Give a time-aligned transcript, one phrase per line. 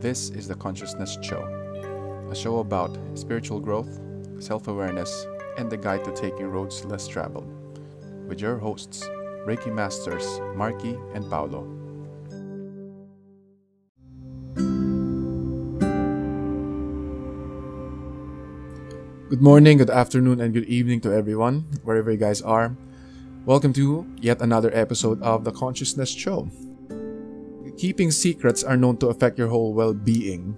[0.00, 1.40] This is the Conscious Nest Show,
[2.30, 3.98] a show about spiritual growth,
[4.38, 5.26] self awareness,
[5.56, 7.48] and the guide to taking roads less traveled,
[8.28, 9.08] with your hosts,
[9.46, 11.62] Reiki Masters Marky and Paolo.
[19.30, 22.76] Good morning, good afternoon, and good evening to everyone, wherever you guys are.
[23.46, 26.50] Welcome to yet another episode of the Conscious Nest Show.
[27.76, 30.56] Keeping secrets are known to affect your whole well being,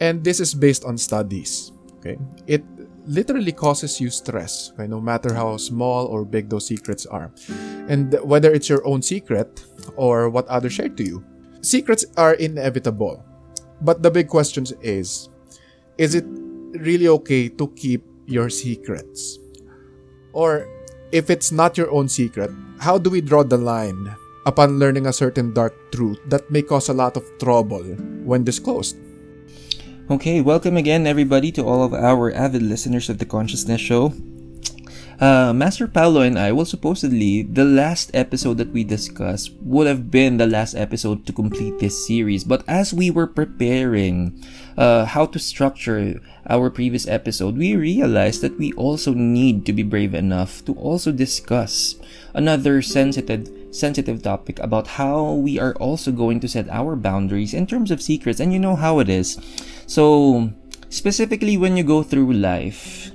[0.00, 1.72] and this is based on studies.
[1.98, 2.62] Okay, it
[3.06, 7.32] literally causes you stress, okay, no matter how small or big those secrets are,
[7.88, 9.64] and whether it's your own secret
[9.96, 11.24] or what others share to you.
[11.62, 13.24] Secrets are inevitable,
[13.80, 15.28] but the big question is:
[15.96, 16.28] Is it
[16.76, 19.38] really okay to keep your secrets?
[20.34, 20.68] Or
[21.12, 22.50] if it's not your own secret,
[22.80, 24.12] how do we draw the line
[24.46, 27.84] upon learning a certain dark truth that may cause a lot of trouble
[28.24, 28.96] when disclosed?
[30.10, 34.12] Okay, welcome again, everybody, to all of our avid listeners of the Conscious Nest Show.
[35.20, 40.10] Uh, Master Paolo and I, well, supposedly, the last episode that we discussed would have
[40.10, 42.44] been the last episode to complete this series.
[42.44, 44.42] But as we were preparing
[44.76, 46.20] uh, how to structure
[46.50, 51.12] our previous episode, we realized that we also need to be brave enough to also
[51.12, 51.96] discuss
[52.34, 57.66] another sensitive sensitive topic about how we are also going to set our boundaries in
[57.66, 59.36] terms of secrets and you know how it is.
[59.86, 60.52] So
[60.88, 63.10] specifically when you go through life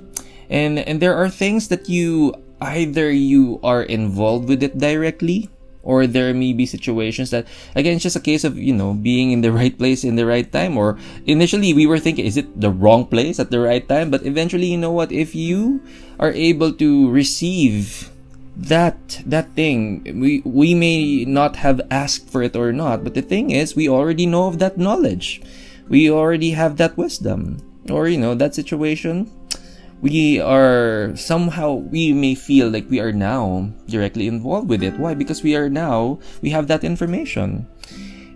[0.52, 5.48] and and there are things that you either you are involved with it directly
[5.82, 9.32] or there may be situations that again it's just a case of you know being
[9.32, 12.60] in the right place in the right time or initially we were thinking is it
[12.60, 14.10] the wrong place at the right time?
[14.10, 15.10] But eventually you know what?
[15.10, 15.80] If you
[16.18, 18.09] are able to receive
[18.56, 23.22] that that thing we we may not have asked for it or not but the
[23.22, 25.40] thing is we already know of that knowledge.
[25.88, 27.58] We already have that wisdom.
[27.90, 29.30] Or you know that situation
[30.00, 34.98] we are somehow we may feel like we are now directly involved with it.
[34.98, 35.14] Why?
[35.14, 37.68] Because we are now we have that information.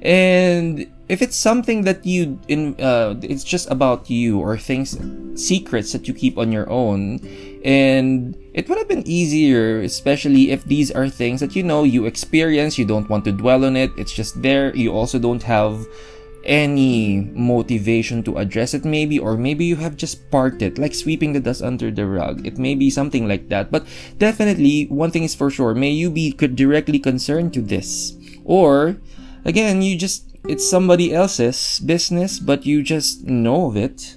[0.03, 4.97] And if it's something that you in uh, it's just about you or things
[5.35, 7.21] secrets that you keep on your own
[7.65, 12.07] and it would have been easier especially if these are things that you know you
[12.07, 15.87] experience you don't want to dwell on it it's just there you also don't have
[16.45, 21.33] any motivation to address it maybe or maybe you have just parked it like sweeping
[21.33, 23.87] the dust under the rug it may be something like that but
[24.19, 28.13] definitely one thing is for sure may you be directly concerned to this
[28.45, 28.97] or
[29.47, 34.16] again you just it's somebody else's business but you just know of it.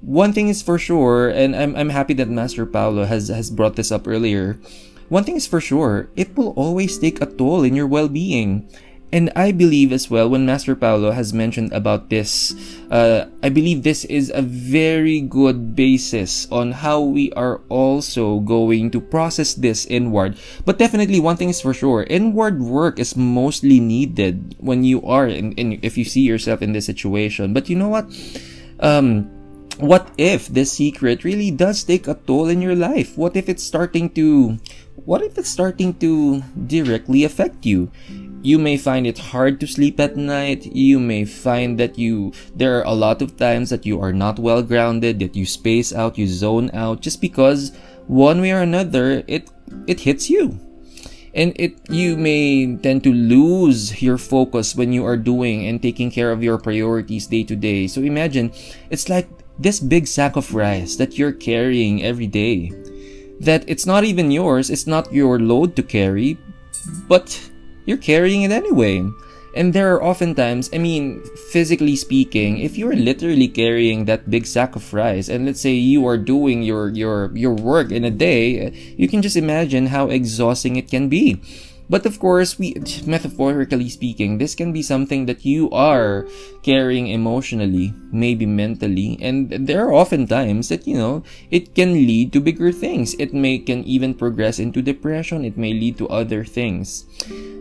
[0.00, 3.76] One thing is for sure and i'm, I'm happy that master paolo has has brought
[3.76, 4.60] this up earlier.
[5.08, 8.68] One thing is for sure it will always take a toll in your well-being
[9.12, 12.52] and I believe as well when Master Paolo has mentioned about this,
[12.90, 18.90] uh, I believe this is a very good basis on how we are also going
[18.92, 20.36] to process this inward.
[20.64, 25.26] But definitely one thing is for sure, inward work is mostly needed when you are
[25.26, 27.54] in, in if you see yourself in this situation.
[27.54, 28.12] But you know what?
[28.80, 29.30] Um,
[29.78, 33.16] what if this secret really does take a toll in your life?
[33.16, 34.58] What if it's starting to
[35.04, 37.90] what if it's starting to directly affect you?
[38.42, 40.66] You may find it hard to sleep at night.
[40.66, 44.38] You may find that you there are a lot of times that you are not
[44.38, 47.72] well grounded, that you space out, you zone out just because
[48.06, 49.50] one way or another it
[49.86, 50.58] it hits you.
[51.34, 56.10] And it you may tend to lose your focus when you are doing and taking
[56.10, 57.86] care of your priorities day to day.
[57.86, 58.52] So imagine
[58.90, 59.28] it's like
[59.58, 62.70] this big sack of rice that you're carrying every day.
[63.40, 66.38] That it's not even yours, it's not your load to carry,
[67.06, 67.38] but
[67.88, 69.10] you're carrying it anyway.
[69.56, 74.76] And there are oftentimes, I mean, physically speaking, if you're literally carrying that big sack
[74.76, 78.70] of rice, and let's say you are doing your your your work in a day,
[79.00, 81.40] you can just imagine how exhausting it can be.
[81.88, 82.76] But of course, we
[83.06, 86.28] metaphorically speaking, this can be something that you are
[86.62, 92.32] carrying emotionally, maybe mentally, and there are often times that you know it can lead
[92.32, 93.16] to bigger things.
[93.18, 95.44] It may can even progress into depression.
[95.44, 97.08] It may lead to other things.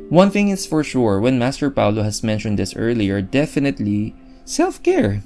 [0.10, 5.24] One thing is for sure, when Master Paulo has mentioned this earlier, definitely self-care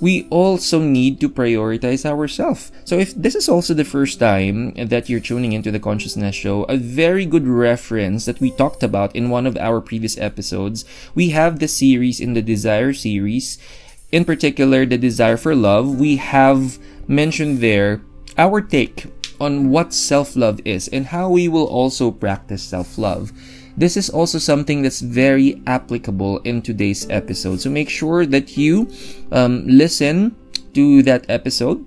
[0.00, 2.70] we also need to prioritize ourselves.
[2.84, 6.38] So if this is also the first time that you're tuning into the Conscious Nest
[6.38, 10.84] Show, a very good reference that we talked about in one of our previous episodes,
[11.14, 13.58] we have the series in the Desire series,
[14.12, 15.98] in particular the Desire for Love.
[15.98, 16.78] We have
[17.08, 18.00] mentioned there
[18.36, 19.06] our take
[19.40, 23.32] on what self-love is and how we will also practice self-love.
[23.78, 27.60] This is also something that's very applicable in today's episode.
[27.60, 28.90] So make sure that you
[29.30, 30.34] um, listen
[30.74, 31.86] to that episode.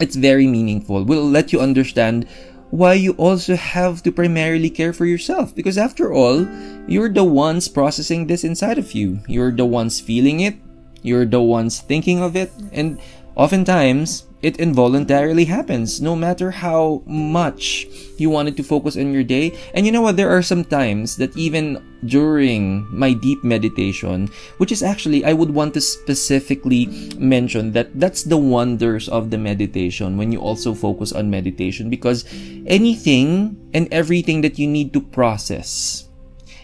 [0.00, 1.04] It's very meaningful.
[1.04, 2.26] We'll let you understand
[2.70, 5.54] why you also have to primarily care for yourself.
[5.54, 6.42] Because after all,
[6.88, 9.20] you're the ones processing this inside of you.
[9.28, 10.56] You're the ones feeling it.
[11.02, 12.50] You're the ones thinking of it.
[12.72, 12.98] And
[13.36, 17.86] oftentimes, it involuntarily happens no matter how much
[18.18, 19.56] you wanted to focus on your day.
[19.74, 20.16] And you know what?
[20.16, 24.28] There are some times that even during my deep meditation,
[24.58, 26.86] which is actually, I would want to specifically
[27.16, 32.26] mention that that's the wonders of the meditation when you also focus on meditation because
[32.66, 36.08] anything and everything that you need to process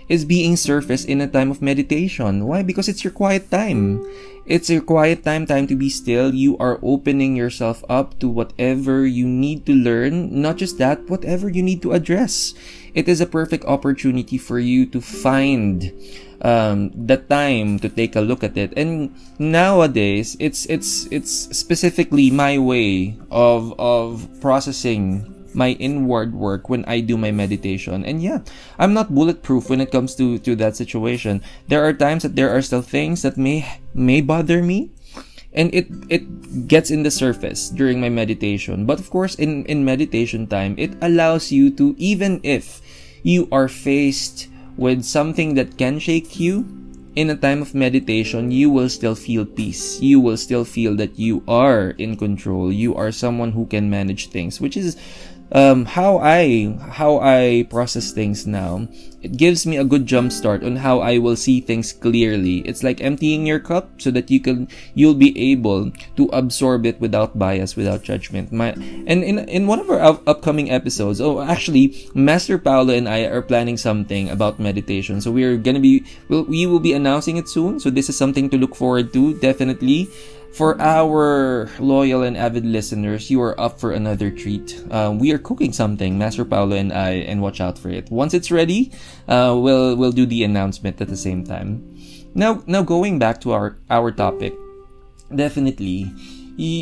[0.09, 2.47] is being surfaced in a time of meditation.
[2.47, 2.63] Why?
[2.63, 4.01] Because it's your quiet time.
[4.49, 6.33] It's your quiet time, time to be still.
[6.33, 10.41] You are opening yourself up to whatever you need to learn.
[10.41, 12.55] Not just that, whatever you need to address.
[12.95, 15.93] It is a perfect opportunity for you to find
[16.41, 18.73] um, the time to take a look at it.
[18.73, 26.87] And nowadays, it's it's it's specifically my way of of processing my inward work when
[26.87, 28.07] I do my meditation.
[28.07, 28.47] And yeah,
[28.79, 31.43] I'm not bulletproof when it comes to to that situation.
[31.67, 34.95] There are times that there are still things that may may bother me
[35.51, 36.23] and it it
[36.71, 38.87] gets in the surface during my meditation.
[38.87, 42.79] But of course in in meditation time, it allows you to even if
[43.27, 44.47] you are faced
[44.79, 46.63] with something that can shake you,
[47.19, 49.99] in a time of meditation, you will still feel peace.
[50.01, 52.71] You will still feel that you are in control.
[52.71, 54.95] You are someone who can manage things, which is
[55.53, 58.89] um, how I how I process things now,
[59.23, 62.61] it gives me a good jump start on how I will see things clearly.
[62.69, 67.01] It's like emptying your cup so that you can you'll be able to absorb it
[67.01, 68.53] without bias, without judgment.
[68.53, 68.77] My
[69.09, 73.25] and in in one of our up- upcoming episodes, oh actually, Master Paulo and I
[73.25, 75.21] are planning something about meditation.
[75.21, 77.81] So we're gonna be we'll, we will be announcing it soon.
[77.81, 80.09] So this is something to look forward to definitely.
[80.53, 84.83] For our loyal and avid listeners, you are up for another treat.
[84.91, 88.11] Uh, we are cooking something, Master Paulo and I, and watch out for it.
[88.11, 88.91] Once it's ready,
[89.29, 91.85] uh, we'll we'll do the announcement at the same time.
[92.35, 94.55] Now, now going back to our our topic,
[95.35, 96.11] definitely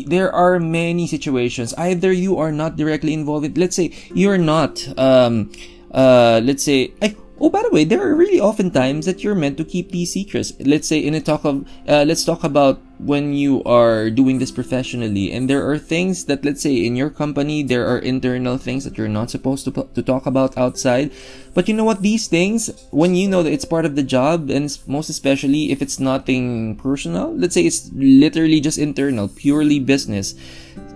[0.07, 5.53] there are many situations either you are not directly involved let's say you're not um
[5.93, 9.35] uh let's say I, Oh, by the way, there are really often times that you're
[9.35, 10.55] meant to keep these secrets.
[10.61, 14.51] Let's say in a talk of, uh, let's talk about when you are doing this
[14.51, 18.85] professionally, and there are things that, let's say, in your company, there are internal things
[18.85, 21.13] that you're not supposed to to talk about outside.
[21.55, 22.03] But you know what?
[22.03, 25.81] These things, when you know that it's part of the job, and most especially if
[25.81, 30.35] it's nothing personal, let's say it's literally just internal, purely business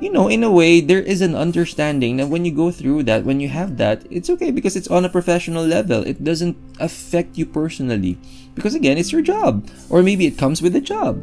[0.00, 3.24] you know, in a way, there is an understanding that when you go through that,
[3.24, 6.02] when you have that, it's okay because it's on a professional level.
[6.02, 8.18] It doesn't affect you personally.
[8.54, 9.68] Because again, it's your job.
[9.90, 11.22] Or maybe it comes with the job.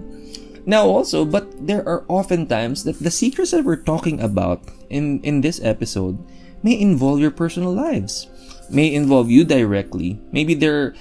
[0.67, 4.59] Now also, but there are often times that the secrets that we're talking about
[4.89, 6.19] in, in this episode
[6.61, 8.27] may involve your personal lives.
[8.69, 10.19] May involve you directly.
[10.31, 10.93] Maybe they're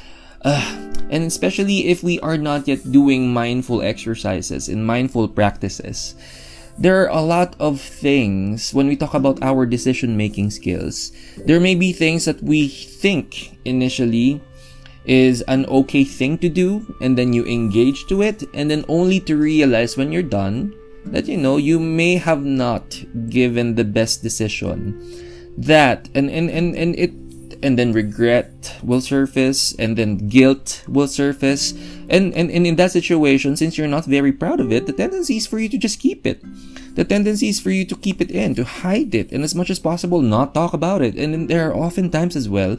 [0.42, 0.62] uh,
[1.10, 6.14] and especially if we are not yet doing mindful exercises and mindful practices
[6.78, 11.10] there are a lot of things when we talk about our decision making skills.
[11.46, 14.42] There may be things that we think initially
[15.06, 19.20] is an okay thing to do, and then you engage to it, and then only
[19.20, 20.74] to realize when you're done
[21.12, 24.98] that you know you may have not given the best decision.
[25.56, 27.12] That and and and, and it
[27.62, 31.72] and then regret will surface and then guilt will surface.
[32.08, 35.36] And, and and in that situation since you're not very proud of it the tendency
[35.38, 36.42] is for you to just keep it.
[36.94, 39.70] The tendency is for you to keep it in to hide it and as much
[39.70, 41.14] as possible not talk about it.
[41.16, 42.76] And there are often times as well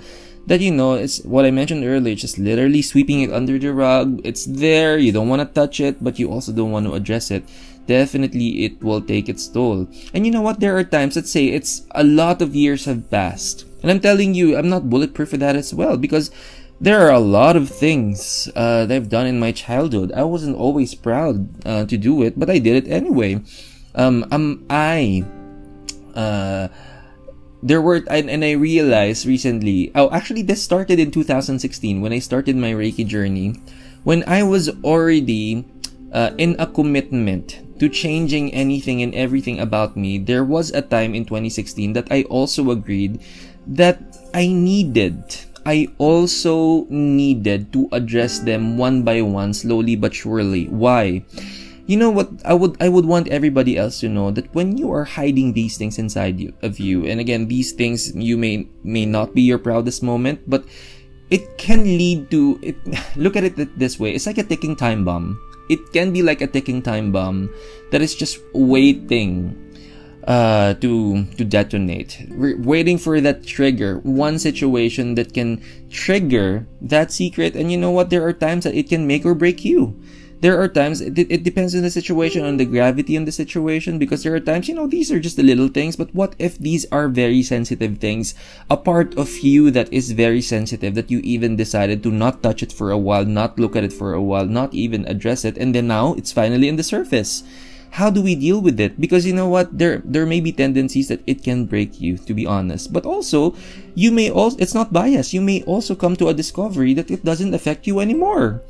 [0.47, 4.19] that you know it's what i mentioned earlier just literally sweeping it under the rug.
[4.23, 4.97] It's there.
[4.97, 7.43] You don't want to touch it but you also don't want to address it.
[7.85, 9.87] Definitely it will take its toll.
[10.13, 10.59] And you know what?
[10.59, 13.65] There are times let's say it's a lot of years have passed.
[13.83, 16.31] And I'm telling you, I'm not bulletproof for that as well because
[16.79, 20.11] there are a lot of things uh, that I've done in my childhood.
[20.13, 23.41] I wasn't always proud uh, to do it, but I did it anyway.
[23.95, 25.25] Um, um I,
[26.15, 26.67] uh,
[27.63, 32.19] there were, and, and I realized recently, oh, actually, this started in 2016 when I
[32.19, 33.55] started my Reiki journey.
[34.03, 35.65] When I was already
[36.13, 41.13] uh, in a commitment to changing anything and everything about me, there was a time
[41.13, 43.21] in 2016 that I also agreed
[43.65, 43.99] that
[44.33, 45.19] I needed.
[45.65, 50.65] I also needed to address them one by one, slowly but surely.
[50.67, 51.25] Why?
[51.87, 52.29] You know what?
[52.43, 55.79] I would I would want everybody else to know that when you are hiding these
[55.79, 59.57] things inside you, of you, and again, these things you may may not be your
[59.57, 60.67] proudest moment, but
[61.31, 62.75] it can lead to it,
[63.15, 64.11] look at it this way.
[64.11, 65.39] It's like a ticking time bomb.
[65.71, 67.47] It can be like a ticking time bomb
[67.95, 69.55] that is just waiting
[70.27, 72.19] uh, to to detonate.
[72.35, 74.03] We're waiting for that trigger.
[74.03, 77.55] One situation that can trigger that secret.
[77.55, 78.11] And you know what?
[78.11, 79.95] There are times that it can make or break you
[80.41, 83.97] there are times it, it depends on the situation on the gravity on the situation
[83.97, 86.57] because there are times you know these are just the little things but what if
[86.57, 88.35] these are very sensitive things?
[88.69, 92.61] A part of you that is very sensitive that you even decided to not touch
[92.61, 95.57] it for a while not look at it for a while not even address it
[95.57, 97.43] and then now it's finally in the surface.
[97.91, 98.99] How do we deal with it?
[98.99, 99.73] Because you know what?
[99.73, 102.93] There there may be tendencies that it can break you to be honest.
[102.93, 103.55] But also
[103.95, 105.33] you may also it's not bias.
[105.33, 108.61] You may also come to a discovery that it doesn't affect you anymore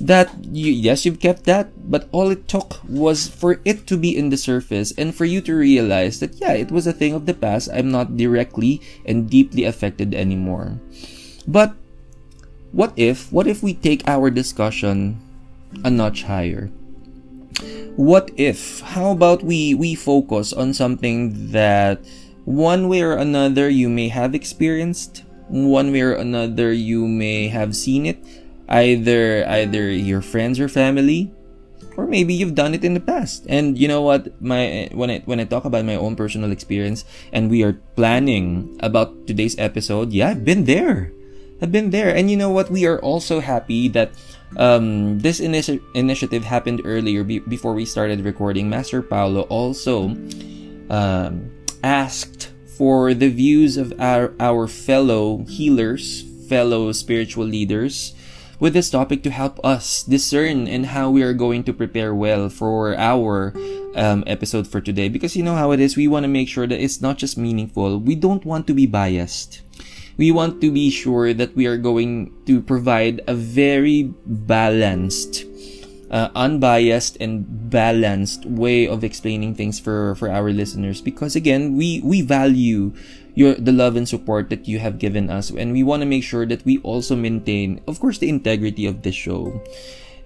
[0.00, 4.16] that you, yes you've kept that but all it took was for it to be
[4.16, 7.26] in the surface and for you to realize that yeah it was a thing of
[7.26, 7.68] the past.
[7.72, 10.78] I'm not directly and deeply affected anymore.
[11.46, 11.74] But
[12.72, 15.20] what if what if we take our discussion
[15.84, 16.68] a notch higher?
[17.96, 22.04] What if how about we we focus on something that
[22.44, 27.74] one way or another you may have experienced one way or another you may have
[27.74, 28.18] seen it
[28.68, 31.30] either either your friends or family
[31.96, 33.46] or maybe you've done it in the past.
[33.48, 34.28] And you know what?
[34.40, 38.76] My when i when i talk about my own personal experience and we are planning
[38.80, 41.12] about today's episode yeah i've been there.
[41.62, 42.14] I've been there.
[42.14, 42.68] And you know what?
[42.68, 44.12] We are also happy that
[44.58, 48.68] um, this initi- initiative happened earlier be- before we started recording.
[48.68, 50.12] Master paulo also
[50.90, 51.50] um,
[51.82, 58.14] asked for the views of our, our fellow healers fellow spiritual leaders
[58.58, 62.48] with this topic to help us discern and how we are going to prepare well
[62.48, 63.52] for our
[63.94, 65.08] um, episode for today.
[65.08, 67.36] Because you know how it is, we want to make sure that it's not just
[67.36, 67.98] meaningful.
[67.98, 69.62] We don't want to be biased.
[70.16, 75.44] We want to be sure that we are going to provide a very balanced,
[76.10, 82.00] uh, unbiased and balanced way of explaining things for for our listeners because again we
[82.00, 82.94] we value
[83.36, 85.52] your the love and support that you have given us.
[85.52, 89.04] And we want to make sure that we also maintain of course the integrity of
[89.04, 89.62] the show.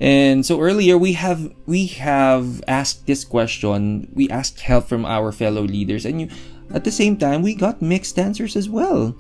[0.01, 4.09] And so earlier we have we have asked this question.
[4.15, 6.07] We asked help from our fellow leaders.
[6.07, 6.29] And you
[6.73, 9.19] at the same time we got mixed answers as well.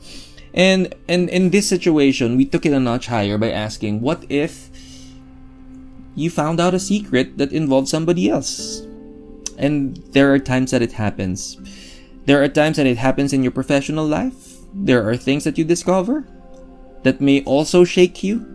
[0.54, 4.70] And and in this situation we took it a notch higher by asking what if
[6.14, 8.87] you found out a secret that involved somebody else?
[9.59, 11.59] And there are times that it happens
[12.30, 14.62] there are times that it happens in your professional life.
[14.70, 16.22] There are things that you discover
[17.02, 18.46] that may also shake you.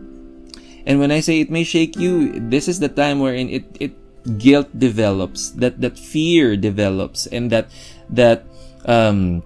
[0.88, 3.92] And when I say it may shake you, this is the time wherein it, it
[4.38, 7.68] guilt develops, that, that fear develops, and that
[8.08, 8.48] that
[8.86, 9.44] um,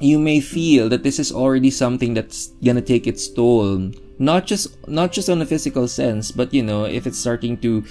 [0.00, 3.90] you may feel that this is already something that's gonna take its toll.
[4.18, 7.88] Not just not just on a physical sense, but you know, if it's starting to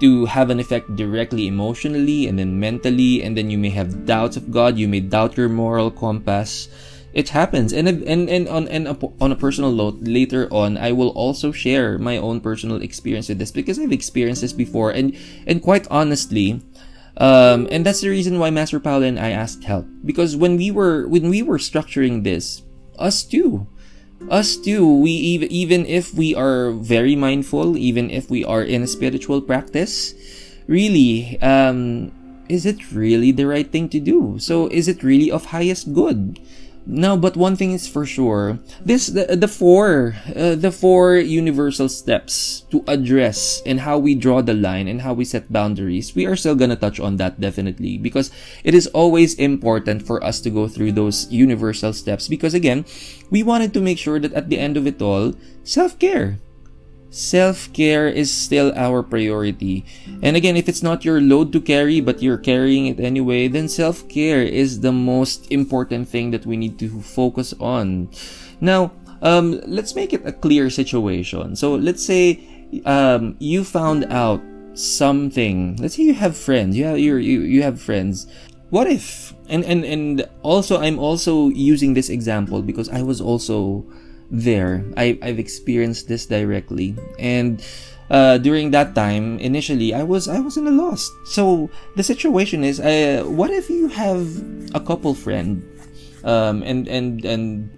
[0.00, 4.36] to have an effect directly emotionally and then mentally and then you may have doubts
[4.36, 6.68] of god you may doubt your moral compass.
[7.14, 7.72] It happens.
[7.72, 11.96] And and and on and on a personal note later on i will also share
[11.96, 15.14] my own personal experience with this because i've experienced this before and
[15.46, 16.60] and quite honestly
[17.16, 19.86] um, and that's the reason why master paulo and i asked help.
[20.04, 22.62] Because when we were when we were structuring this
[22.98, 23.66] us too
[24.30, 28.82] us too we even even if we are very mindful even if we are in
[28.82, 30.14] a spiritual practice
[30.66, 32.10] really um
[32.48, 34.38] is it really the right thing to do?
[34.38, 36.38] So is it really of highest good
[36.86, 38.58] no, but one thing is for sure.
[38.84, 44.42] This the, the four uh, the four universal steps to address and how we draw
[44.42, 46.14] the line and how we set boundaries.
[46.14, 48.30] We are still to touch on that definitely because
[48.64, 52.84] it is always important for us to go through those universal steps because again,
[53.30, 55.32] we wanted to make sure that at the end of it all,
[55.64, 56.38] self-care
[57.14, 59.86] self care is still our priority.
[60.20, 63.68] And again, if it's not your load to carry, but you're carrying it anyway, then
[63.68, 68.10] self care is the most important thing that we need to focus on.
[68.60, 68.92] Now,
[69.22, 71.54] um, let's make it a clear situation.
[71.54, 72.42] So let's say
[72.84, 74.42] um, you found out
[74.74, 75.76] something.
[75.76, 76.76] Let's say you have friends.
[76.76, 78.26] You have you you have friends.
[78.70, 79.32] What if?
[79.48, 83.86] And and and also, I'm also using this example because I was also
[84.30, 84.84] there.
[84.96, 86.96] I, I've experienced this directly.
[87.18, 87.64] And
[88.10, 91.10] uh, during that time, initially, I was I was in a loss.
[91.24, 94.28] So the situation is, uh, what if you have
[94.74, 95.64] a couple friend,
[96.24, 97.70] um, and and and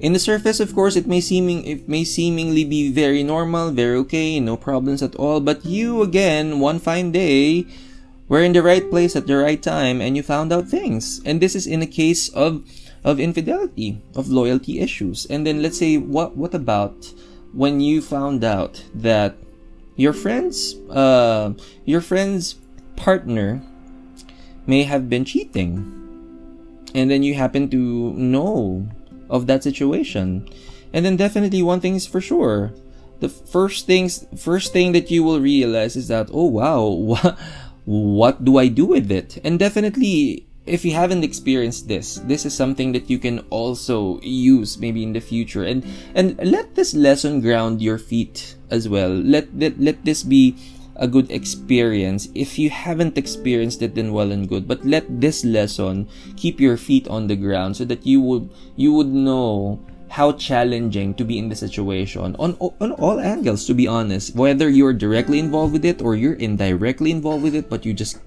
[0.00, 3.96] in the surface, of course, it may seeming it may seemingly be very normal, very
[3.98, 5.40] okay, no problems at all.
[5.40, 7.66] But you again, one fine day,
[8.26, 11.20] were in the right place at the right time, and you found out things.
[11.26, 12.64] And this is in a case of
[13.04, 15.26] of infidelity, of loyalty issues.
[15.26, 17.12] And then let's say what what about
[17.52, 19.36] when you found out that
[19.96, 21.52] your friend's uh,
[21.84, 22.56] your friend's
[22.96, 23.62] partner
[24.66, 25.96] may have been cheating?
[26.94, 28.88] And then you happen to know
[29.30, 30.48] of that situation.
[30.92, 32.74] And then definitely one thing is for sure.
[33.20, 37.38] The first things first thing that you will realize is that oh wow what,
[37.84, 39.38] what do i do with it?
[39.44, 44.78] And definitely if you haven't experienced this this is something that you can also use
[44.78, 45.64] maybe in the future.
[45.64, 49.10] And and let this lesson ground your feet as well.
[49.10, 50.56] Let let, let this be
[50.96, 52.28] a good experience.
[52.34, 54.68] If you haven't experienced it then well and good.
[54.68, 58.92] But let this lesson keep your feet on the ground so that you would you
[58.92, 62.36] would know how challenging to be in the situation.
[62.36, 64.36] On on all angles to be honest.
[64.36, 68.20] Whether you're directly involved with it or you're indirectly involved with it but you just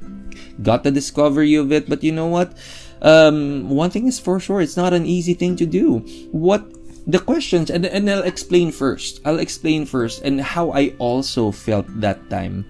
[0.61, 1.89] got the discovery of it.
[1.89, 2.57] But you know what?
[3.01, 5.99] Um, one thing is for sure, it's not an easy thing to do.
[6.31, 6.63] What
[7.05, 9.19] the questions, and, and I'll explain first.
[9.25, 12.65] I'll explain first and how I also felt that time.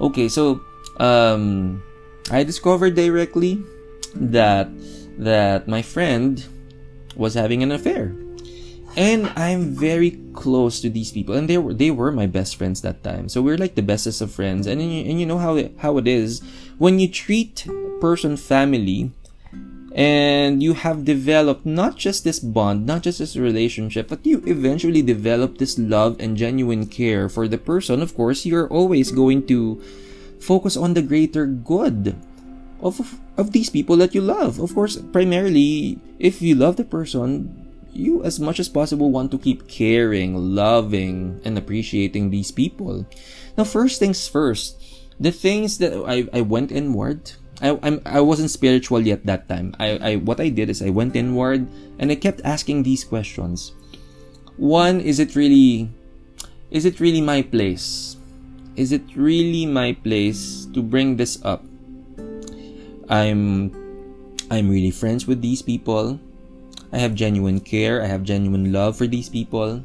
[0.00, 0.60] Okay, so
[0.98, 1.82] um,
[2.30, 3.62] I discovered directly
[4.14, 4.68] that
[5.18, 6.44] that my friend
[7.16, 8.14] was having an affair
[8.96, 12.82] and I'm very close to these people, and they were they were my best friends
[12.82, 13.28] that time.
[13.28, 15.98] So we're like the bestest of friends, and you, and you know how it, how
[15.98, 16.42] it is
[16.78, 17.66] when you treat
[18.00, 19.12] person family,
[19.94, 25.02] and you have developed not just this bond, not just this relationship, but you eventually
[25.02, 28.02] develop this love and genuine care for the person.
[28.02, 29.80] Of course, you're always going to
[30.40, 32.16] focus on the greater good
[32.80, 34.58] of of these people that you love.
[34.58, 39.38] Of course, primarily if you love the person you as much as possible want to
[39.38, 43.06] keep caring, loving, and appreciating these people.
[43.56, 44.80] Now, first things first,
[45.18, 49.76] the things that I, I went inward, I, I'm, I wasn't spiritual yet that time.
[49.78, 51.68] I, I, what I did is I went inward
[51.98, 53.72] and I kept asking these questions.
[54.56, 55.90] One, is it really,
[56.70, 58.16] is it really my place?
[58.76, 61.64] Is it really my place to bring this up?
[63.08, 63.74] I'm,
[64.50, 66.20] I'm really friends with these people.
[66.92, 69.84] I have genuine care, I have genuine love for these people?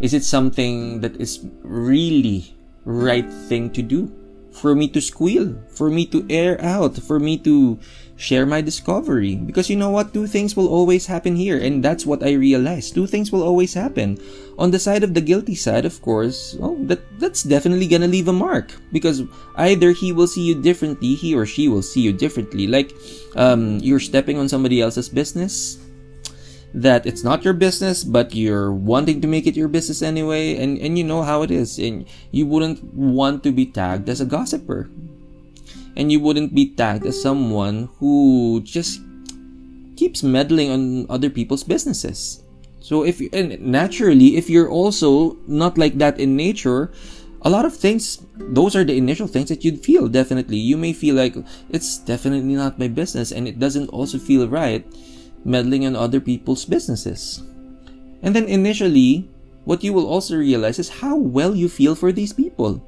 [0.00, 4.12] Is it something that is really right thing to do?
[4.52, 7.78] For me to squeal, for me to air out, for me to
[8.20, 9.34] share my discovery.
[9.34, 10.12] Because you know what?
[10.12, 11.56] Two things will always happen here.
[11.56, 12.94] And that's what I realized.
[12.94, 14.20] Two things will always happen.
[14.58, 18.28] On the side of the guilty side, of course, well, that, that's definitely gonna leave
[18.28, 18.76] a mark.
[18.92, 19.22] Because
[19.56, 22.66] either he will see you differently, he or she will see you differently.
[22.66, 22.92] Like,
[23.36, 25.78] um, you're stepping on somebody else's business
[26.72, 30.78] that it's not your business but you're wanting to make it your business anyway and
[30.78, 34.24] and you know how it is and you wouldn't want to be tagged as a
[34.24, 34.88] gossiper
[35.96, 39.00] and you wouldn't be tagged as someone who just
[39.96, 42.42] keeps meddling on other people's businesses.
[42.80, 46.92] So if and naturally, if you're also not like that in nature,
[47.42, 50.08] a lot of things, those are the initial things that you'd feel.
[50.08, 51.36] Definitely, you may feel like
[51.68, 54.84] it's definitely not my business, and it doesn't also feel right
[55.44, 57.42] meddling on other people's businesses.
[58.22, 59.28] And then initially,
[59.64, 62.84] what you will also realize is how well you feel for these people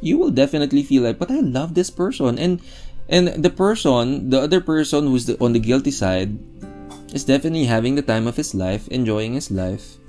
[0.00, 2.38] you will definitely feel like, but I love this person.
[2.38, 2.60] And
[3.08, 6.38] and the person, the other person who's the, on the guilty side,
[7.12, 9.99] is definitely having the time of his life, enjoying his life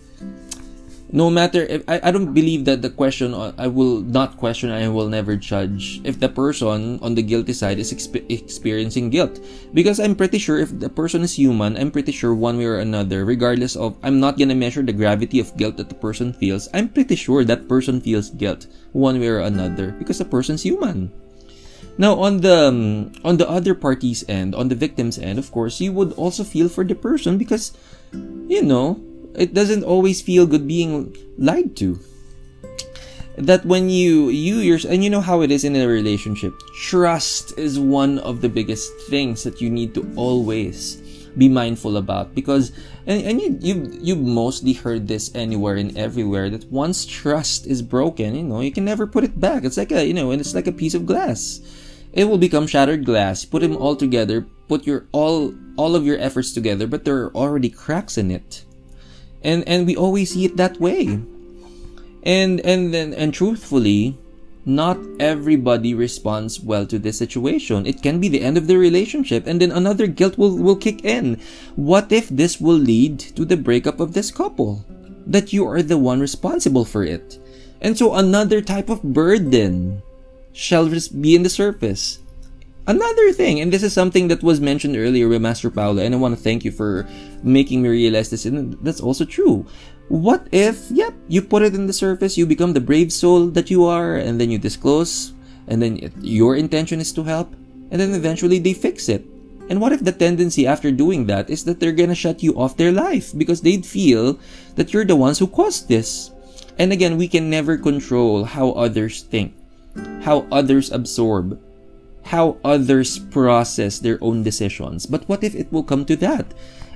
[1.11, 4.71] no matter if I, I don't believe that the question uh, I will not question
[4.71, 9.43] I will never judge if the person on the guilty side is exp- experiencing guilt.
[9.73, 12.79] Because I'm pretty sure if the person is human I'm pretty sure one way or
[12.79, 16.69] another regardless of I'm not gonna measure the gravity of guilt that the person feels
[16.73, 21.11] I'm pretty sure that person feels guilt one way or another because the person's human.
[21.97, 25.81] Now on the um, on the other party's end on the victim's end of course
[25.81, 27.75] you would also feel for the person because
[28.47, 28.95] you know
[29.35, 31.99] it doesn't always feel good being lied to.
[33.37, 37.57] That when you you yourself and you know how it is in a relationship trust
[37.57, 40.99] is one of the biggest things that you need to always
[41.37, 42.75] be mindful about because
[43.07, 47.81] and, and you you you mostly heard this anywhere and everywhere that once trust is
[47.81, 49.63] broken you know you can never put it back.
[49.63, 51.61] It's like a you know and it's like a piece of glass.
[52.11, 53.45] It will become shattered glass.
[53.45, 54.45] Put them all together.
[54.67, 58.65] Put your all all of your efforts together but there are already cracks in it
[59.43, 61.19] and and we always see it that way.
[62.23, 64.17] And and then and truthfully
[64.63, 67.87] not everybody responds well to this situation.
[67.87, 71.03] It can be the end of the relationship and then another guilt will will kick
[71.03, 71.41] in.
[71.75, 74.85] What if this will lead to the breakup of this couple?
[75.25, 77.39] That you are the one responsible for it.
[77.81, 80.03] And so another type of burden
[80.53, 82.19] shall be in the surface
[82.87, 86.17] Another thing, and this is something that was mentioned earlier with Master Paolo, and I
[86.17, 87.07] want to thank you for
[87.43, 89.65] making me realize this, and that's also true.
[90.09, 93.69] What if, yep, you put it in the surface, you become the brave soul that
[93.69, 95.33] you are, and then you disclose,
[95.67, 97.53] and then your intention is to help,
[97.91, 99.25] and then eventually they fix it.
[99.69, 102.77] And what if the tendency after doing that is that they're gonna shut you off
[102.77, 104.39] their life because they'd feel
[104.75, 106.31] that you're the ones who caused this?
[106.79, 109.53] And again, we can never control how others think,
[110.23, 111.61] how others absorb,
[112.31, 115.03] how others process their own decisions.
[115.05, 116.47] But what if it will come to that?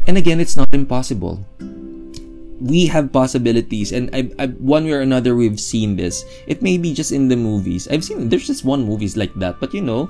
[0.08, 1.44] And again, it's not impossible.
[2.64, 6.24] We have possibilities, and I, I, one way or another, we've seen this.
[6.48, 7.86] It may be just in the movies.
[7.92, 10.08] I've seen there's just one movies like that, but you know,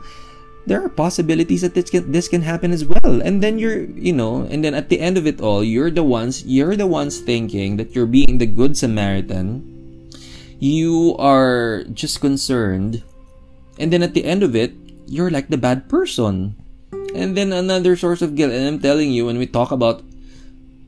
[0.69, 3.25] there are possibilities that this can this can happen as well.
[3.25, 6.05] And then you're, you know, and then at the end of it all, you're the
[6.05, 9.65] ones you're the ones thinking that you're being the good Samaritan.
[10.61, 13.01] You are just concerned,
[13.81, 16.55] and then at the end of it, you're like the bad person.
[17.15, 20.03] And then another source of guilt, and I'm telling you, when we talk about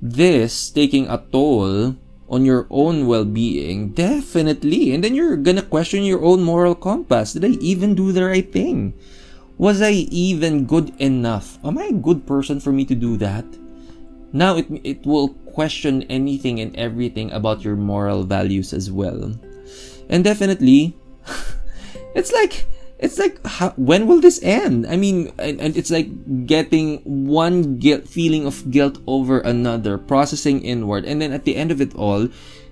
[0.01, 1.95] this taking a toll
[2.30, 4.93] on your own well-being, definitely.
[4.93, 7.34] And then you're gonna question your own moral compass.
[7.34, 8.93] Did I even do the right thing?
[9.58, 11.58] Was I even good enough?
[11.63, 13.45] Am I a good person for me to do that?
[14.34, 19.34] Now it, it will question anything and everything about your moral values as well.
[20.10, 20.95] And definitely,
[22.15, 22.67] it's like
[22.99, 24.88] it's like how, when will this end?
[24.88, 26.10] I mean and, and, it's like
[26.47, 31.05] getting one guilt feeling of guilt over another processing inward.
[31.05, 32.27] And then at the end of it all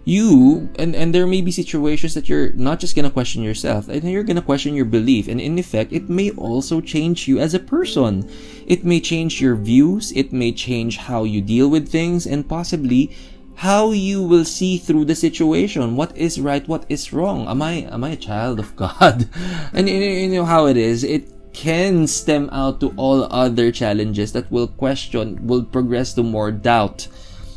[0.06, 4.04] you and and there may be situations that you're not just gonna question yourself and
[4.10, 5.28] you're gonna question your belief.
[5.28, 8.30] And in effect it may also change you as a person.
[8.66, 10.12] It may change your views.
[10.14, 12.26] It may change how you deal with things.
[12.26, 13.16] And possibly
[13.56, 15.96] how you will see through the situation.
[15.96, 17.48] What is right what is wrong?
[17.48, 19.30] Am i am i a child of god?
[19.74, 21.04] And you know how it is.
[21.04, 26.52] It can stem out to all other challenges that will question will progress to more
[26.52, 27.08] doubt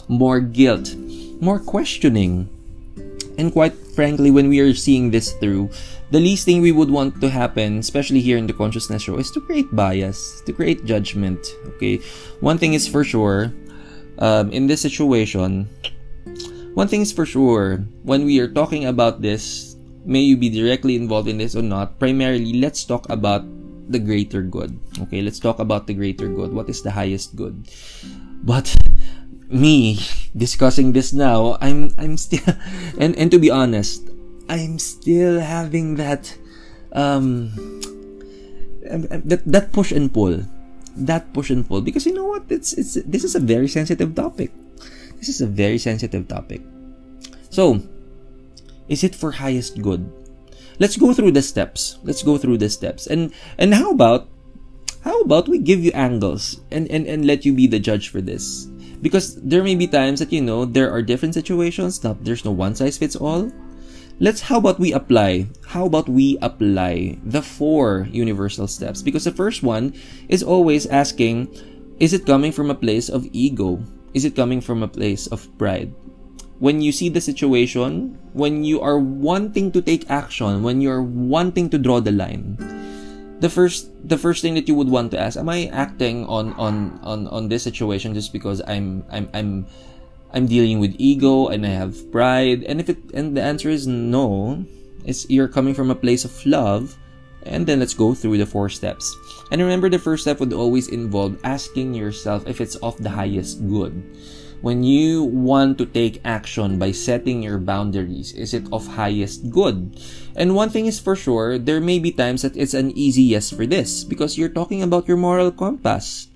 [0.07, 0.95] more guilt
[1.41, 2.49] more questioning.
[3.39, 5.71] And quite frankly when we are seeing this through
[6.11, 9.19] the least thing we would want to happen especially here in the conscious nest show
[9.19, 11.39] is to create bias to create judgment
[11.75, 11.99] okay?
[12.39, 13.53] One thing is for sure
[14.19, 15.69] um, in this situation,
[16.75, 20.97] one thing is for sure, when we are talking about this, may you be directly
[20.97, 23.43] involved in this or not, primarily, let's talk about
[23.89, 24.79] the greater good.
[25.07, 26.53] Okay, let's talk about the greater good.
[26.53, 27.69] What is the highest good?
[28.45, 28.75] But
[29.49, 29.99] me
[30.37, 32.45] discussing this now, I'm I'm still
[33.01, 34.07] and and to be honest,
[34.49, 36.31] I'm still having that
[36.93, 37.53] um
[38.85, 40.45] that that push and pull
[41.07, 41.81] that push and pull.
[41.81, 42.45] Because you know what?
[42.49, 44.51] It's it's this is a very sensitive topic.
[45.19, 46.63] This is a very sensitive topic.
[47.51, 47.83] So
[48.89, 50.07] is it for highest good?
[50.79, 51.99] Let's go through the steps.
[52.03, 53.07] Let's go through the steps.
[53.07, 54.29] And and how about
[55.03, 58.21] how about we give you angles and and, and let you be the judge for
[58.21, 58.67] this?
[58.99, 62.51] Because there may be times that you know there are different situations not there's no
[62.51, 63.47] one size fits all
[64.19, 69.03] let's how about we apply how about we apply the four universal steps?
[69.03, 69.95] Because the first one
[70.29, 71.49] is always asking
[71.99, 73.83] is it coming from a place of ego?
[74.15, 75.93] Is it coming from a place of pride?
[76.59, 81.71] When you see the situation when you are wanting to take action when you're wanting
[81.71, 82.59] to draw the line
[83.41, 86.53] the first the first thing that you would want to ask am i acting on
[86.55, 89.67] on on on this situation just because i'm i'm i'm
[90.33, 92.65] I'm dealing with ego and I have pride.
[92.65, 94.65] And if it and the answer is no,
[95.05, 96.97] it's you're coming from a place of love,
[97.45, 99.09] and then let's go through the four steps.
[99.51, 103.67] And remember the first step would always involve asking yourself if it's of the highest
[103.69, 103.97] good.
[104.61, 110.03] When you want to take action by setting your boundaries, is it of highest good?
[110.35, 113.55] And one thing is for sure, there may be times that it's an easy yes
[113.55, 116.28] for this because you're talking about your moral compass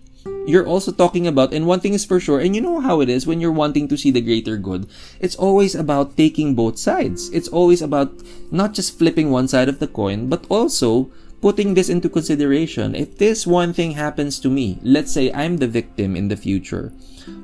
[0.47, 3.09] you're also talking about, and one thing is for sure, and you know how it
[3.09, 4.87] is when you're wanting to see the greater good,
[5.21, 7.31] it's always about taking both sides.
[7.31, 8.13] It's always about
[8.51, 12.95] not just flipping one side of the coin, but also putting this into consideration.
[12.95, 16.93] If this one thing happens to me, let's say I'm the victim in the future,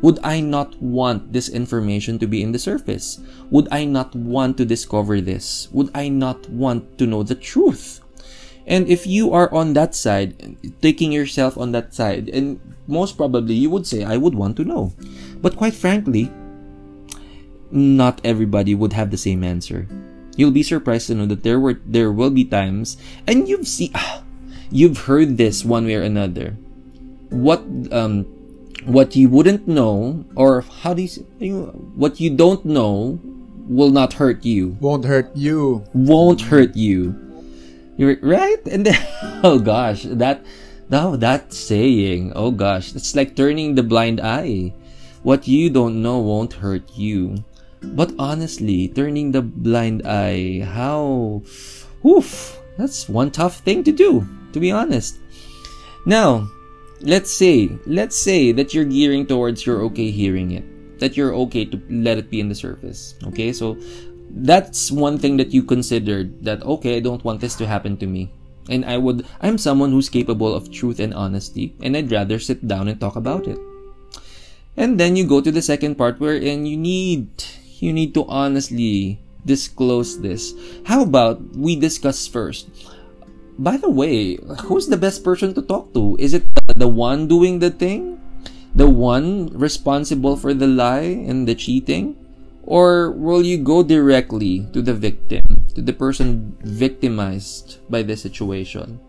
[0.03, 3.21] would I not want this information to be in the surface?
[3.51, 5.69] Would I not want to discover this?
[5.73, 8.01] Would I not want to know the truth?
[8.69, 10.37] And if you are on that side,
[10.85, 14.65] taking yourself on that side, and most probably you would say, I would want to
[14.65, 14.93] know.
[15.41, 16.31] But quite frankly,
[17.73, 19.89] not everybody would have the same answer.
[20.37, 23.91] You'll be surprised to know that there were there will be times, and you've seen,
[24.71, 26.53] you've heard this one way or another.
[27.33, 28.29] What um,
[28.85, 31.25] what you wouldn't know, or how do you, say,
[31.97, 33.19] what you don't know,
[33.65, 34.77] will not hurt you.
[34.79, 35.89] Won't hurt you.
[35.95, 37.28] Won't hurt you
[37.99, 38.97] you're right, and then
[39.45, 40.41] oh gosh, that
[40.89, 44.73] Now that saying, oh gosh, it's like turning the blind eye.
[45.21, 47.45] What you don't know won't hurt you.
[47.83, 51.43] But honestly, turning the blind eye, how.
[52.07, 55.19] Oof, that's one tough thing to do, to be honest.
[56.07, 56.49] Now,
[57.03, 60.65] let's say, let's say that you're gearing towards you're okay hearing it.
[60.99, 63.15] That you're okay to let it be in the surface.
[63.27, 63.77] Okay, so
[64.31, 68.07] that's one thing that you considered that, okay, I don't want this to happen to
[68.07, 68.31] me.
[68.69, 72.69] And I would, I'm someone who's capable of truth and honesty, and I'd rather sit
[72.69, 73.59] down and talk about it.
[74.77, 77.27] And then you go to the second part wherein you need
[77.83, 80.55] you need to honestly disclose this.
[80.87, 82.69] How about we discuss first?
[83.59, 86.17] By the way, who's the best person to talk to?
[86.19, 88.21] Is it the one doing the thing?
[88.75, 92.15] The one responsible for the lie and the cheating?
[92.69, 99.01] Or will you go directly to the victim, to the person victimized by the situation?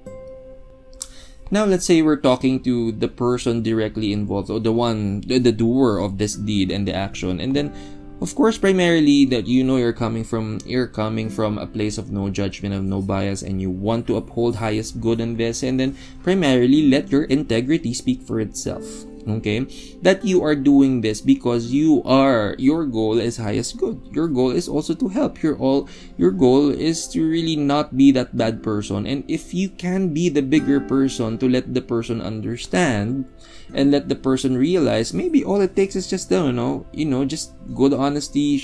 [1.52, 5.52] Now, let's say we're talking to the person directly involved, or the one, the, the
[5.52, 7.76] doer of this deed and the action, and then
[8.22, 12.12] of course, primarily that you know you're coming from you're coming from a place of
[12.12, 15.80] no judgment, of no bias, and you want to uphold highest good in this, and
[15.80, 19.66] then primarily let your integrity speak for itself okay?
[20.02, 24.00] That you are doing this because you are your goal is highest good.
[24.12, 25.42] Your goal is also to help.
[25.42, 29.06] Your all your goal is to really not be that bad person.
[29.06, 33.26] And if you can be the bigger person to let the person understand
[33.74, 37.24] and let the person realize maybe all it takes is just you know you know
[37.26, 38.58] just good honesty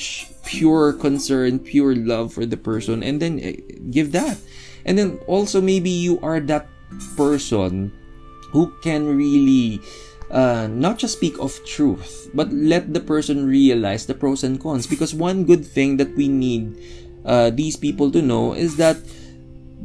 [0.46, 3.58] pure concern pure love for the person and then eh,
[3.91, 4.38] give that.
[4.86, 6.68] And then also maybe you are that
[7.18, 7.91] person
[8.52, 9.82] who can really
[10.32, 14.88] uh, not just speak of truth, but let the person realize the pros and cons.
[14.88, 16.78] Because one good thing that we need
[17.26, 18.98] uh, these people to know is that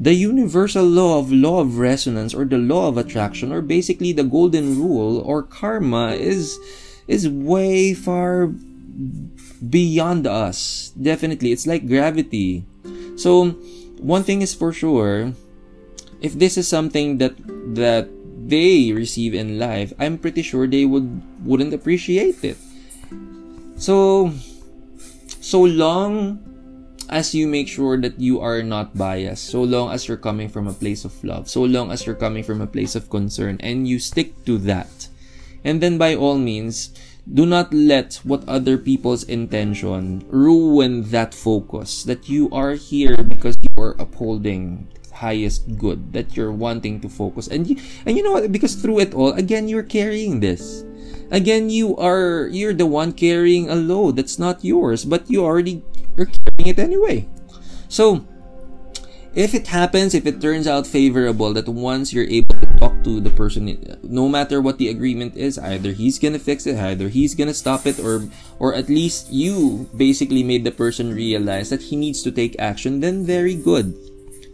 [0.01, 4.25] the universal law of law of resonance or the law of attraction or basically the
[4.25, 6.59] golden rule or karma is
[7.07, 8.49] is way far
[9.69, 10.93] beyond us.
[11.01, 11.53] Definitely.
[11.53, 12.65] It's like gravity.
[13.17, 13.51] So
[14.01, 15.35] one thing is for sure
[16.21, 17.37] if this is something that
[17.75, 18.09] that
[18.47, 22.59] they receive in life, I'm pretty sure they would wouldn't appreciate it.
[23.77, 24.33] So
[25.41, 26.39] so long
[27.11, 30.69] as you make sure that you are not biased, so long as you're coming from
[30.69, 33.89] a place of love, so long as you're coming from a place of concern and
[33.89, 35.09] you stick to that.
[35.65, 36.95] And then by all means,
[37.27, 43.59] do not let what other people's intention ruin that focus that you are here because
[43.61, 44.89] you are upholding
[45.21, 47.47] highest good that you're wanting to focus.
[47.47, 48.51] And you, and you know what?
[48.51, 50.85] Because through it all again you're carrying this.
[51.31, 55.85] Again you are you're the one carrying a load that's not yours but you already
[56.19, 57.29] are carrying it anyway.
[57.89, 58.25] So
[59.35, 63.21] if it happens if it turns out favorable that once you're able to talk to
[63.21, 63.71] the person
[64.03, 67.87] no matter what the agreement is either he's gonna fix it either he's gonna stop
[67.87, 68.27] it or
[68.59, 72.99] or at least you basically made the person realize that he needs to take action
[72.99, 73.95] then very good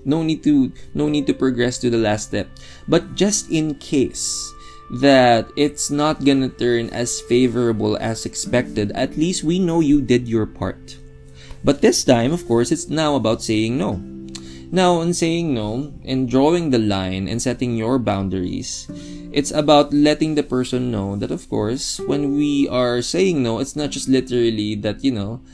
[0.06, 2.48] no need to no need to progress to the last step.
[2.88, 4.54] But just in case
[5.02, 10.30] that it's not gonna turn as favorable as expected at least we know you did
[10.30, 10.96] your part.
[11.66, 13.98] But this time of course it's now about saying no.
[14.70, 18.86] Now in saying no and drawing the line and setting your boundaries
[19.36, 23.76] it's about letting the person know that of course when we are saying no it's
[23.76, 25.44] not just literally that you know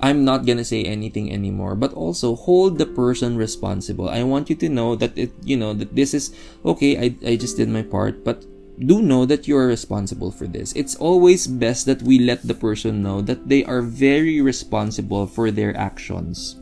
[0.00, 4.08] I'm not gonna say anything anymore, but also hold the person responsible.
[4.08, 6.34] I want you to know that it, you know, that this is
[6.64, 6.98] okay.
[6.98, 8.46] I, I just did my part, but
[8.78, 10.72] do know that you are responsible for this.
[10.74, 15.50] It's always best that we let the person know that they are very responsible for
[15.50, 16.54] their actions.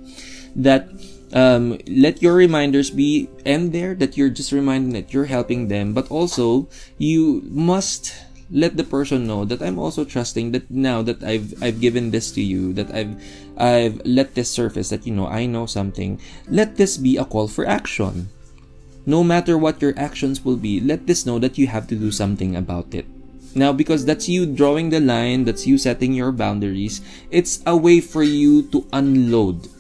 [0.57, 0.89] That
[1.33, 5.93] um, let your reminders be end there that you're just reminding that you're helping them,
[5.93, 8.15] but also you must
[8.51, 12.31] let the person know that I'm also trusting that now that I've I've given this
[12.33, 13.19] to you, that I've
[13.57, 16.21] I've let this surface that you know I know something.
[16.49, 18.29] Let this be a call for action.
[19.07, 22.11] No matter what your actions will be, let this know that you have to do
[22.11, 23.07] something about it.
[23.55, 28.03] Now, because that's you drawing the line, that's you setting your boundaries, it's a way
[28.03, 29.71] for you to unload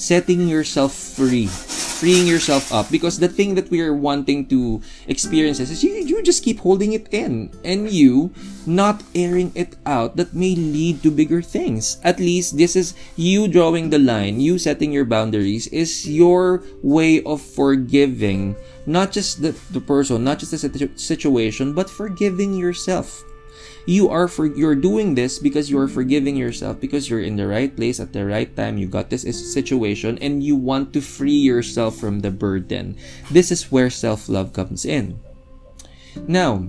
[0.00, 1.44] setting yourself free
[2.00, 6.22] freeing yourself up because the thing that we are wanting to experience is you, you
[6.22, 8.32] just keep holding it in and you
[8.64, 12.00] not airing it out that may lead to bigger things.
[12.02, 17.22] At least this is you drawing the line you setting your boundaries is your way
[17.24, 23.22] of forgiving not just the, the person not just the situation but forgiving yourself
[23.86, 27.46] you are for you're doing this because you are forgiving yourself because you're in the
[27.46, 31.38] right place at the right time you got this situation and you want to free
[31.40, 32.96] yourself from the burden
[33.30, 35.18] this is where self-love comes in
[36.26, 36.66] Now,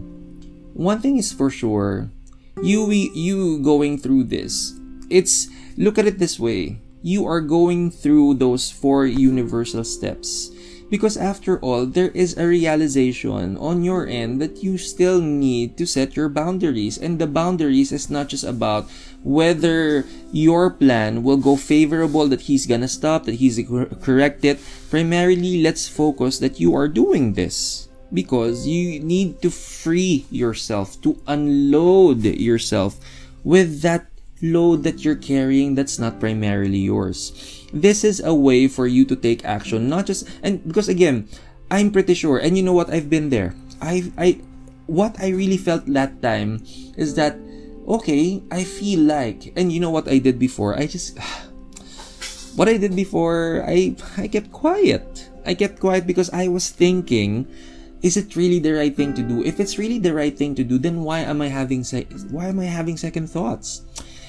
[0.73, 2.09] one thing is for sure,
[2.61, 4.73] you you going through this.
[5.09, 6.79] It's look at it this way.
[7.01, 10.51] You are going through those four universal steps
[10.91, 15.87] because after all, there is a realization on your end that you still need to
[15.87, 16.99] set your boundaries.
[16.99, 18.91] And the boundaries is not just about
[19.23, 20.03] whether
[20.35, 23.55] your plan will go favorable, that he's gonna stop, that he's
[24.03, 24.59] correct it.
[24.91, 31.15] Primarily, let's focus that you are doing this because you need to free yourself, to
[31.25, 32.99] unload yourself
[33.45, 34.10] with that
[34.41, 37.31] load that you're carrying that's not primarily yours.
[37.73, 41.29] This is a way for you to take action not just and because again
[41.69, 43.55] i'm pretty sure and you know what i've been there.
[43.81, 44.41] I i
[44.87, 46.65] what i really felt that time
[46.97, 47.37] is that
[47.87, 50.77] okay i feel like and you know what i did before?
[50.77, 51.17] I just
[52.57, 55.29] what i did before i i kept quiet.
[55.45, 57.47] I kept quiet because i was thinking
[58.01, 59.45] is it really the right thing to do?
[59.45, 62.47] If it's really the right thing to do then why am i having se- why
[62.47, 63.85] am i having second thoughts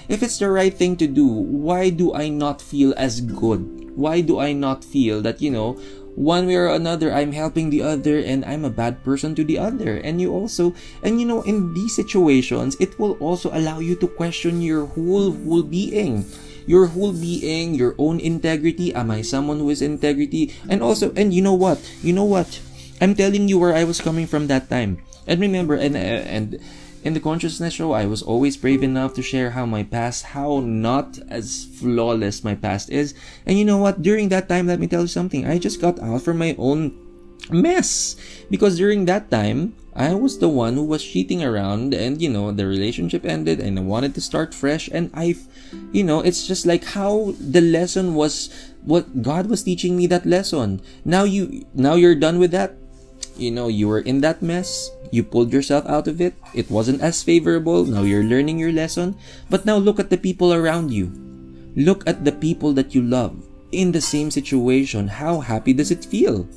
[0.09, 3.93] if it's the right thing to do, why do I not feel as good?
[3.95, 5.79] Why do I not feel that, you know,
[6.15, 9.59] one way or another I'm helping the other and I'm a bad person to the
[9.59, 9.97] other?
[9.99, 14.09] And you also, and you know, in these situations, it will also allow you to
[14.09, 16.25] question your whole, whole being
[16.67, 18.95] your whole being, your own integrity.
[18.95, 20.55] Am I someone who is integrity?
[20.69, 21.83] And also, and you know what?
[22.03, 22.61] You know what?
[23.01, 25.03] I'm telling you where I was coming from that time.
[25.27, 26.59] And remember, and and
[27.05, 30.37] in the conscious nest show, I was always brave enough to share how my past,
[30.37, 33.15] how not as flawless my past is.
[33.45, 34.03] And you know what?
[34.03, 35.47] During that time, let me tell you something.
[35.47, 36.95] I just got out from my own
[37.51, 38.17] mess.
[38.51, 42.53] Because during that time, I was the one who was cheating around and, you know,
[42.53, 44.88] the relationship ended and I wanted to start fresh.
[44.88, 45.35] And I,
[45.91, 48.49] you know, it's just like how the lesson was
[48.85, 50.81] what God was teaching me that lesson.
[51.05, 52.77] Now you, now you're done with that.
[53.37, 56.33] You know, you were in that mess you pulled yourself out of it.
[56.57, 57.85] It wasn't as favorable.
[57.85, 59.14] Now you're learning your lesson.
[59.53, 61.12] But now look at the people around you.
[61.77, 63.37] Look at the people that you love
[63.70, 65.20] in the same situation.
[65.20, 66.48] How happy does it feel?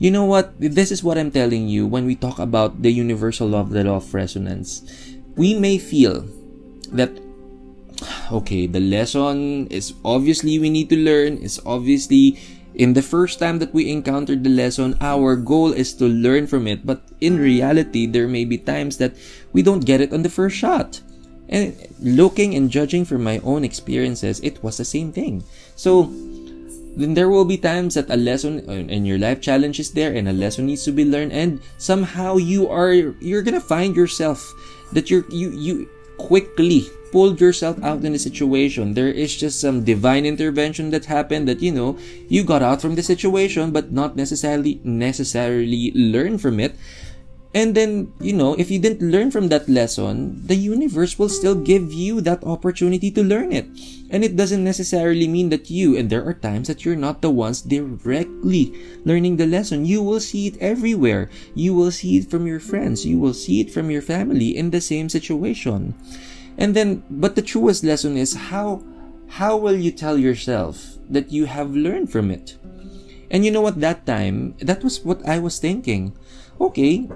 [0.00, 0.56] You know what?
[0.56, 3.84] This is what I'm telling you when we talk about the universal law of the
[3.84, 4.80] law of resonance.
[5.36, 6.24] We may feel
[6.96, 7.12] that
[8.30, 12.38] okay, the lesson is obviously we need to learn, is obviously
[12.78, 16.66] in the first time that we encountered the lesson, our goal is to learn from
[16.66, 16.86] it.
[16.86, 19.18] But in reality, there may be times that
[19.52, 21.02] we don't get it on the first shot.
[21.48, 25.42] And looking and judging from my own experiences, it was the same thing.
[25.74, 26.06] So,
[26.94, 30.28] then there will be times that a lesson in your life challenge is there and
[30.28, 32.90] a lesson needs to be learned and somehow you are
[33.22, 34.42] you're gonna find yourself
[34.90, 35.88] that you're you you
[36.18, 38.94] quickly pulled yourself out in a situation.
[38.94, 42.94] There is just some divine intervention that happened that, you know, you got out from
[42.94, 46.76] the situation, but not necessarily, necessarily learn from it.
[47.54, 51.54] And then, you know, if you didn't learn from that lesson, the universe will still
[51.54, 53.66] give you that opportunity to learn it.
[54.10, 57.30] And it doesn't necessarily mean that you, and there are times that you're not the
[57.30, 59.86] ones directly learning the lesson.
[59.86, 61.30] You will see it everywhere.
[61.54, 63.06] You will see it from your friends.
[63.06, 65.94] You will see it from your family in the same situation.
[66.58, 68.82] And then, but the truest lesson is how,
[69.28, 72.58] how will you tell yourself that you have learned from it?
[73.30, 76.18] And you know what, that time, that was what I was thinking.
[76.60, 77.08] Okay,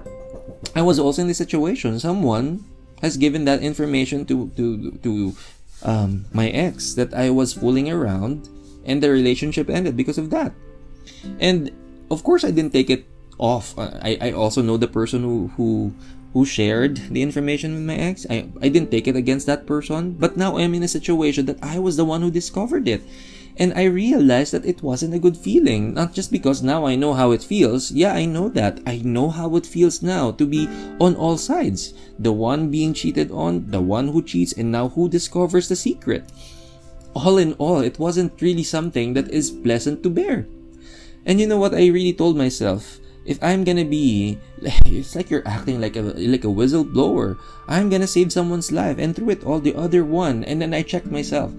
[0.75, 1.99] I was also in this situation.
[1.99, 2.63] Someone
[3.01, 5.35] has given that information to, to, to
[5.83, 8.47] um, my ex that I was fooling around
[8.85, 10.53] and the relationship ended because of that.
[11.39, 11.71] And
[12.09, 13.05] of course, I didn't take it
[13.37, 13.77] off.
[13.77, 15.93] I, I also know the person who, who
[16.33, 18.25] who shared the information with my ex.
[18.29, 21.61] I, I didn't take it against that person, but now I'm in a situation that
[21.61, 23.03] I was the one who discovered it.
[23.55, 25.93] And I realized that it wasn't a good feeling.
[25.93, 27.91] Not just because now I know how it feels.
[27.91, 28.81] Yeah, I know that.
[28.87, 30.67] I know how it feels now to be
[30.99, 31.93] on all sides.
[32.17, 36.25] The one being cheated on, the one who cheats, and now who discovers the secret.
[37.13, 40.47] All in all, it wasn't really something that is pleasant to bear.
[41.23, 42.97] And you know what I really told myself?
[43.25, 44.37] If I'm gonna be
[44.85, 47.39] it's like you're acting like a like a whistleblower.
[47.67, 50.83] I'm gonna save someone's life and through it all the other one and then I
[50.83, 51.53] check myself.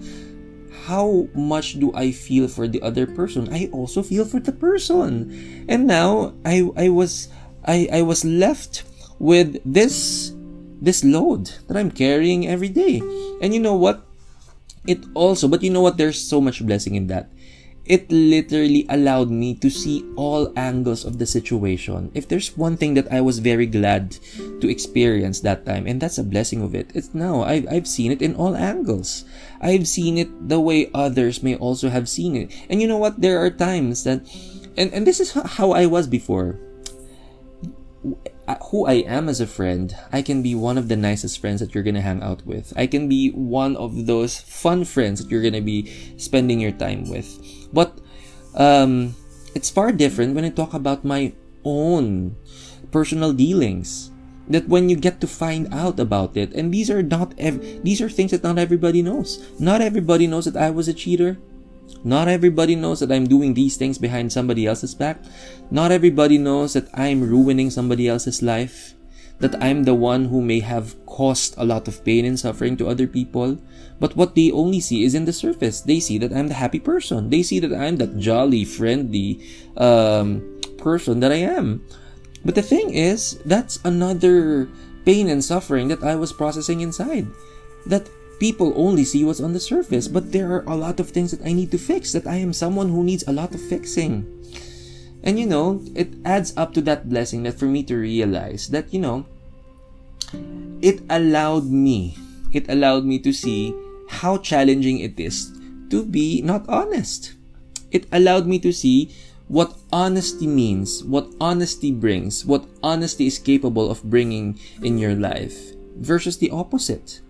[0.85, 3.49] How much do I feel for the other person?
[3.51, 5.65] I also feel for the person.
[5.67, 7.29] And now I I was
[7.65, 8.83] I, I was left
[9.17, 10.31] with this
[10.81, 13.01] this load that I'm carrying every day.
[13.41, 14.05] And you know what?
[14.85, 17.33] It also but you know what there's so much blessing in that
[17.85, 22.11] it literally allowed me to see all angles of the situation.
[22.13, 24.17] If there's one thing that I was very glad
[24.61, 28.11] to experience that time, and that's a blessing of it, it's now I've, I've seen
[28.11, 29.25] it in all angles.
[29.61, 32.51] I've seen it the way others may also have seen it.
[32.69, 33.21] And you know what?
[33.21, 34.25] There are times that,
[34.77, 36.59] and, and this is how I was before.
[38.69, 41.73] Who I am as a friend, I can be one of the nicest friends that
[41.73, 42.73] you're gonna hang out with.
[42.75, 47.09] I can be one of those fun friends that you're gonna be spending your time
[47.09, 47.27] with.
[47.73, 47.97] But
[48.55, 49.15] um,
[49.55, 51.33] it's far different when I talk about my
[51.63, 52.35] own
[52.91, 54.11] personal dealings.
[54.47, 57.99] That when you get to find out about it, and these are not ev- these
[57.99, 59.41] are things that not everybody knows.
[59.57, 61.41] Not everybody knows that I was a cheater.
[62.03, 65.17] Not everybody knows that I'm doing these things behind somebody else's back.
[65.71, 68.93] Not everybody knows that I'm ruining somebody else's life.
[69.39, 72.87] That I'm the one who may have caused a lot of pain and suffering to
[72.87, 73.57] other people.
[73.99, 75.81] But what they only see is in the surface.
[75.81, 77.29] They see that I'm the happy person.
[77.29, 79.41] They see that I'm that jolly, friendly
[79.75, 81.83] um, person that I am.
[82.45, 84.69] But the thing is, that's another
[85.05, 87.27] pain and suffering that I was processing inside.
[87.87, 88.07] That
[88.39, 91.45] people only see what's on the surface, but there are a lot of things that
[91.45, 94.25] I need to fix, that I am someone who needs a lot of fixing.
[95.23, 98.93] And you know, it adds up to that blessing that for me to realize that,
[98.93, 99.25] you know,
[100.81, 102.17] it allowed me,
[102.53, 103.73] it allowed me to see
[104.07, 105.51] how challenging it is
[105.89, 107.33] to be not honest.
[107.91, 109.11] It allowed me to see
[109.47, 115.73] what honesty means, what honesty brings, what honesty is capable of bringing in your life
[115.97, 117.21] versus the opposite.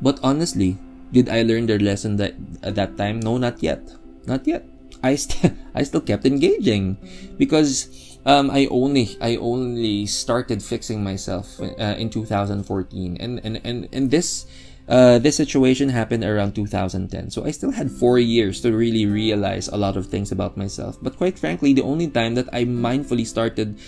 [0.00, 0.78] But honestly,
[1.12, 3.20] did I learn the lesson that at that time?
[3.20, 3.82] No, not yet.
[4.26, 4.64] Not yet.
[5.02, 6.96] I still I still kept engaging
[7.38, 7.88] because
[8.26, 14.10] um, I only I only started fixing myself uh, in 2014 and and and and
[14.10, 14.46] this
[14.88, 19.68] uh, this situation happened around 2010 so I still had four years to really realize
[19.68, 23.26] a lot of things about myself but quite frankly the only time that I mindfully
[23.26, 23.78] started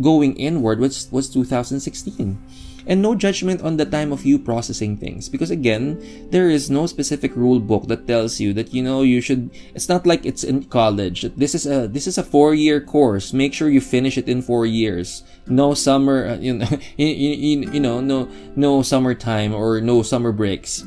[0.00, 2.38] going inward was was 2016
[2.86, 5.28] and no judgment on the time of you processing things.
[5.28, 5.98] Because again
[6.30, 9.88] there is no specific rule book that tells you that you know you should it's
[9.88, 11.22] not like it's in college.
[11.36, 13.32] This is a this is a four year course.
[13.32, 15.22] Make sure you finish it in four years.
[15.46, 20.32] No summer uh, you know you, you, you know no no summertime or no summer
[20.32, 20.82] breaks.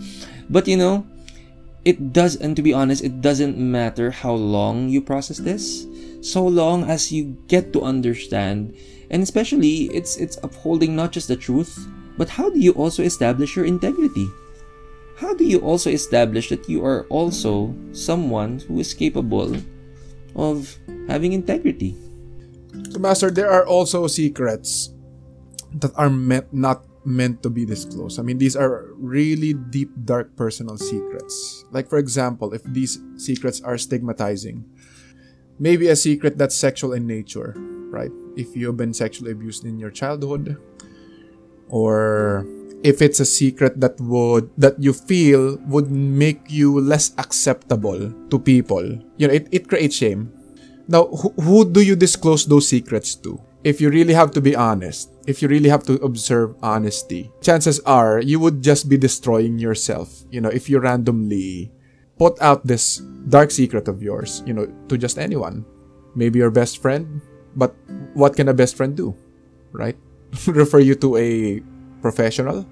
[0.50, 1.06] But you know
[1.86, 5.86] it does and to be honest it doesn't matter how long you process this.
[6.22, 8.76] So long as you get to understand
[9.10, 11.88] and especially, it's it's upholding not just the truth,
[12.18, 14.30] but how do you also establish your integrity?
[15.18, 19.56] How do you also establish that you are also someone who is capable
[20.36, 21.96] of having integrity?
[22.92, 24.94] So, Master, there are also secrets
[25.76, 28.20] that are meant not meant to be disclosed.
[28.20, 31.66] I mean, these are really deep, dark personal secrets.
[31.72, 34.64] Like, for example, if these secrets are stigmatizing,
[35.58, 37.56] maybe a secret that's sexual in nature,
[37.90, 38.12] right?
[38.40, 40.56] If you've been sexually abused in your childhood,
[41.68, 42.48] or
[42.84, 48.40] if it's a secret that would that you feel would make you less acceptable to
[48.40, 48.88] people,
[49.20, 50.32] you know, it, it creates shame.
[50.88, 53.44] Now, who, who do you disclose those secrets to?
[53.62, 57.84] If you really have to be honest, if you really have to observe honesty, chances
[57.84, 60.24] are you would just be destroying yourself.
[60.32, 61.76] You know, if you randomly
[62.18, 65.66] put out this dark secret of yours, you know, to just anyone.
[66.16, 67.22] Maybe your best friend,
[67.56, 67.76] but
[68.14, 69.16] what can a best friend do?
[69.72, 69.98] Right?
[70.48, 71.62] Refer you to a
[72.02, 72.66] professional.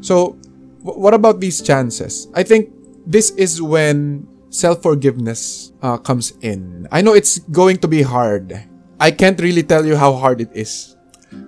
[0.00, 0.38] So,
[0.84, 2.28] w- what about these chances?
[2.34, 2.70] I think
[3.06, 6.86] this is when self forgiveness uh, comes in.
[6.92, 8.54] I know it's going to be hard.
[9.00, 10.96] I can't really tell you how hard it is,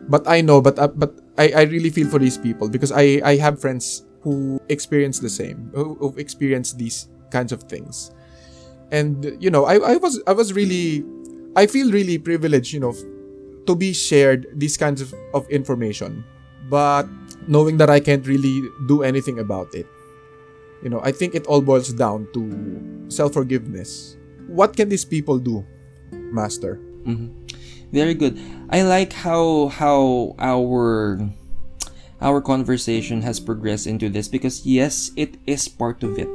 [0.09, 0.61] but I know.
[0.61, 4.07] But uh, but I, I really feel for these people because I I have friends
[4.23, 8.13] who experience the same, who, who've experienced these kinds of things,
[8.93, 11.03] and you know I I was I was really
[11.57, 12.95] I feel really privileged, you know,
[13.67, 16.25] to be shared these kinds of, of information.
[16.69, 17.09] But
[17.47, 19.87] knowing that I can't really do anything about it.
[20.83, 24.17] You know, I think it all boils down to self forgiveness.
[24.47, 25.67] What can these people do,
[26.11, 26.81] Master?
[27.05, 27.29] Mm-hmm.
[27.93, 28.39] Very good.
[28.71, 31.21] I like how how our
[32.21, 36.33] our conversation has progressed into this because yes, it is part of it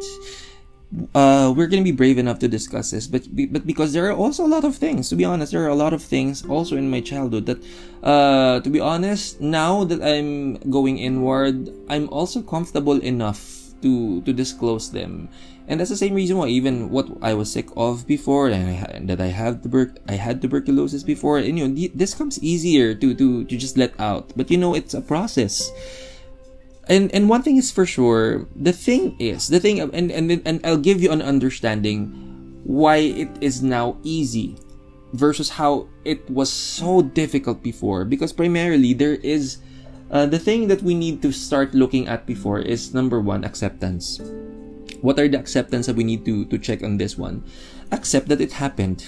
[1.13, 4.45] uh, we're gonna be brave enough to discuss this, but but because there are also
[4.45, 5.09] a lot of things.
[5.09, 7.59] To be honest, there are a lot of things also in my childhood that,
[8.03, 14.31] uh, to be honest, now that I'm going inward, I'm also comfortable enough to to
[14.31, 15.27] disclose them,
[15.67, 18.99] and that's the same reason why even what I was sick of before, and I,
[19.11, 23.13] that I have tuber- I had tuberculosis before, and you know this comes easier to
[23.15, 24.31] to to just let out.
[24.35, 25.71] But you know it's a process
[26.87, 30.61] and and one thing is for sure the thing is the thing and and and
[30.63, 32.11] I'll give you an understanding
[32.65, 34.57] why it is now easy
[35.13, 38.03] versus how it was so difficult before.
[38.05, 39.57] Because primarily there is
[40.11, 44.19] uh, the thing that we need to start looking at before is number one acceptance.
[45.01, 47.43] What are the acceptance that we need to to check on this one?
[47.91, 49.05] Accept that it happened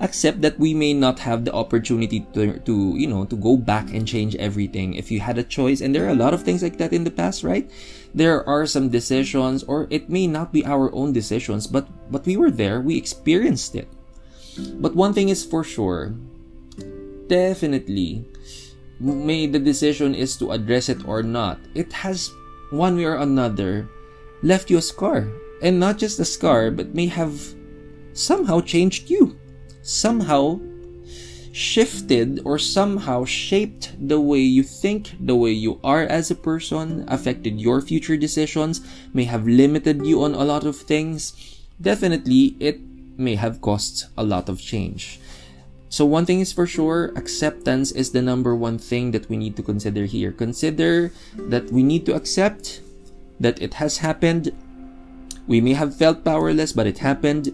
[0.00, 3.92] accept that we may not have the opportunity to, to you know to go back
[3.92, 4.94] and change everything.
[4.94, 7.04] If you had a choice and there are a lot of things like that in
[7.04, 7.70] the past right?
[8.14, 12.36] There are some decisions or it may not be our own decisions but but we
[12.36, 12.80] were there.
[12.80, 13.88] We experienced it.
[14.80, 16.14] But one thing is for sure.
[17.28, 18.24] Definitely
[19.00, 22.30] may the decision is to address it or not it has
[22.70, 23.88] one way or another
[24.42, 25.28] left you a scar.
[25.62, 27.38] And not just a scar but may have
[28.12, 29.38] somehow changed you
[29.82, 30.60] somehow
[31.52, 37.04] shifted or somehow shaped the way you think, the way you are as a person,
[37.08, 38.80] affected your future decisions,
[39.12, 41.34] may have limited you on a lot of things,
[41.80, 42.80] definitely it
[43.18, 45.20] may have caused a lot of change.
[45.90, 49.56] So, one thing is for sure acceptance is the number one thing that we need
[49.56, 50.32] to consider here.
[50.32, 52.80] Consider that we need to accept
[53.38, 54.56] that it has happened.
[55.46, 57.52] We may have felt powerless, but it happened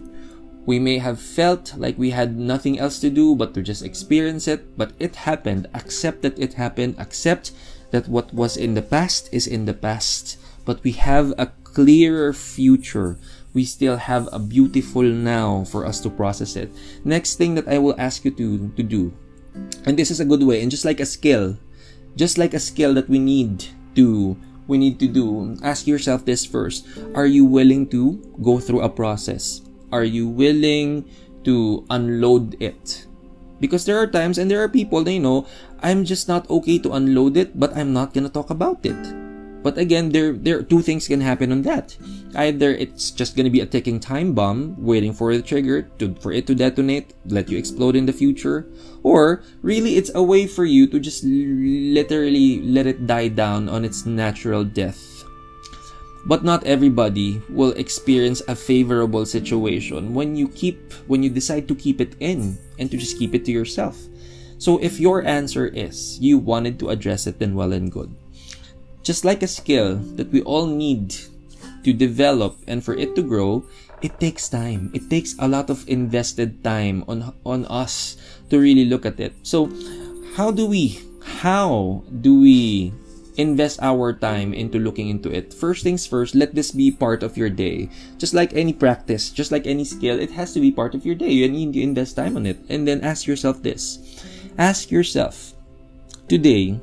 [0.69, 4.47] we may have felt like we had nothing else to do but to just experience
[4.47, 5.65] it, but it happened.
[5.73, 6.93] Accept that it happened.
[7.01, 7.49] Accept
[7.89, 10.37] that what was in the past is in the past.
[10.69, 13.17] But we have a clearer future.
[13.57, 16.69] We still have a beautiful now for us to process it.
[17.01, 19.09] Next thing that I will ask you to, to do,
[19.89, 21.57] and this is a good way, and just like a skill,
[22.15, 23.65] just like a skill that we need
[23.97, 24.37] to
[24.69, 26.85] we need to do, ask yourself this first.
[27.15, 29.65] Are you willing to go through a process?
[29.91, 31.09] Are you willing
[31.43, 33.05] to unload it?
[33.59, 35.45] Because there are times and there are people they know
[35.81, 38.99] I'm just not okay to unload it, but I'm not gonna talk about it.
[39.61, 41.97] But again, there there two things can happen on that.
[42.35, 46.31] Either it's just gonna be a ticking time bomb waiting for the trigger to for
[46.31, 48.71] it to detonate, let you explode in the future,
[49.03, 53.83] or really it's a way for you to just literally let it die down on
[53.83, 55.08] its natural death
[56.25, 61.75] but not everybody will experience a favorable situation when you keep when you decide to
[61.75, 63.97] keep it in and to just keep it to yourself.
[64.57, 68.13] So if your answer is you wanted to address it then well and good.
[69.03, 71.15] Just like a skill that we all need
[71.83, 73.63] to develop and for it to grow,
[74.01, 74.91] it takes time.
[74.93, 78.19] It takes a lot of invested time on on us
[78.51, 79.33] to really look at it.
[79.43, 79.71] So
[80.35, 80.99] how do we
[81.41, 82.91] how do we
[83.39, 85.55] invest our time into looking into it.
[85.55, 87.87] First things first, let this be part of your day.
[88.19, 91.15] Just like any practice, just like any skill, it has to be part of your
[91.15, 91.31] day.
[91.31, 92.59] You need to invest time on it.
[92.67, 94.03] And then ask yourself this.
[94.59, 95.55] Ask yourself,
[96.27, 96.75] today,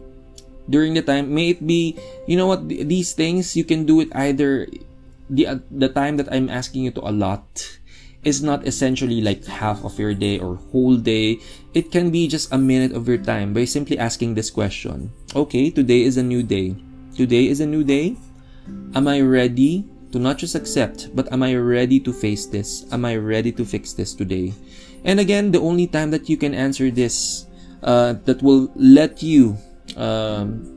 [0.70, 4.08] during the time, may it be, you know what, these things, you can do it
[4.16, 4.66] either
[5.28, 7.44] the, uh, the time that I'm asking you to allot
[8.26, 11.38] is not essentially like half of your day or whole day.
[11.72, 15.14] It can be just a minute of your time by simply asking this question.
[15.34, 16.74] Okay, today is a new day.
[17.14, 18.18] Today is a new day.
[18.98, 22.84] Am I ready to not just accept, but am I ready to face this?
[22.90, 24.52] Am I ready to fix this today?
[25.06, 27.46] And again, the only time that you can answer this
[27.86, 29.56] uh, that will let you
[29.94, 30.75] um,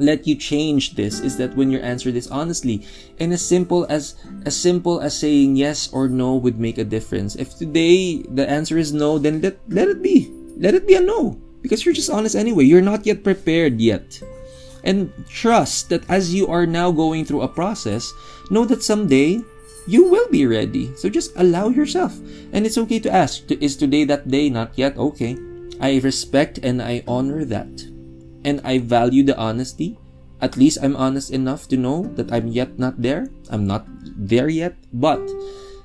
[0.00, 2.86] let you change this is that when you answer this honestly
[3.18, 7.36] and as simple as as simple as saying yes or no would make a difference.
[7.36, 10.32] If today the answer is no then let let it be.
[10.56, 11.38] Let it be a no.
[11.62, 12.64] Because you're just honest anyway.
[12.64, 14.20] You're not yet prepared yet.
[14.82, 18.08] And trust that as you are now going through a process
[18.48, 19.44] know that someday
[19.86, 20.94] you will be ready.
[20.96, 22.16] So just allow yourself.
[22.52, 24.48] And it's okay to ask is today that day?
[24.48, 24.96] Not yet?
[24.96, 25.36] Okay.
[25.80, 27.72] I respect and i honor that
[28.44, 29.98] and I value the honesty.
[30.40, 33.28] At least I'm honest enough to know that I'm yet not there.
[33.50, 33.84] I'm not
[34.16, 35.20] there yet, but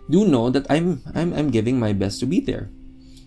[0.10, 2.70] do know that I'm I'm I'm giving my best to be there.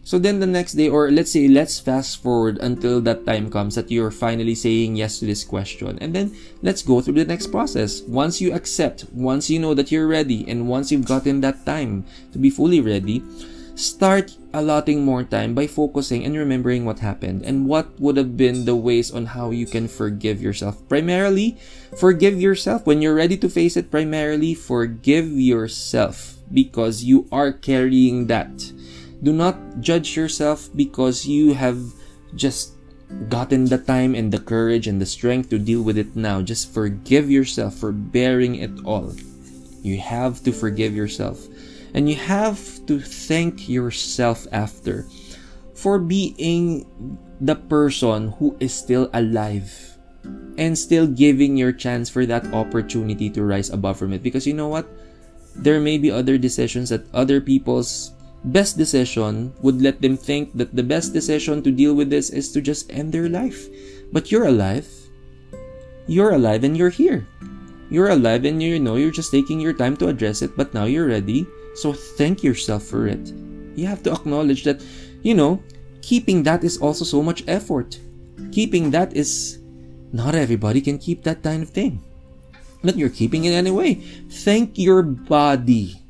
[0.09, 3.75] So then the next day, or let's say, let's fast forward until that time comes
[3.75, 5.99] that you're finally saying yes to this question.
[6.01, 8.01] And then let's go through the next process.
[8.09, 12.07] Once you accept, once you know that you're ready, and once you've gotten that time
[12.33, 13.21] to be fully ready,
[13.79, 18.65] start allotting more time by focusing and remembering what happened and what would have been
[18.65, 20.83] the ways on how you can forgive yourself.
[20.89, 21.57] Primarily,
[21.97, 22.85] forgive yourself.
[22.85, 28.51] When you're ready to face it, primarily forgive yourself because you are carrying that.
[29.23, 31.79] Do not judge yourself because you have
[32.35, 32.75] just
[33.29, 36.43] gotten the time and the courage and the strength to deal with it now.
[36.43, 39.15] Just forgive yourself for bearing it all.
[39.83, 41.47] You have to forgive yourself.
[41.95, 45.07] And you have to thank yourself after
[45.75, 46.85] for being
[47.41, 49.71] the person who is still alive
[50.59, 54.23] and still giving your chance for that opportunity to rise above from it.
[54.23, 54.91] Because you know what?
[55.55, 58.13] There may be other decisions that other people's
[58.45, 62.53] best decision would let them think that the best decision to deal with this is
[62.53, 63.67] to just end their life.
[64.13, 64.87] But you're alive.
[66.07, 67.27] You're alive and you're here.
[67.91, 70.85] You're alive and you know you're just taking your time to address it, but now
[70.85, 71.47] you're ready
[71.79, 73.31] so thank yourself for it.
[73.77, 74.83] You have to acknowledge that,
[75.23, 75.63] you know,
[76.03, 77.99] keeping that is also so much effort.
[78.51, 79.59] Keeping that is
[80.13, 82.03] not everybody can keep that kind of thing.
[82.83, 83.95] But you're keeping it anyway.
[84.31, 86.01] Thank your body.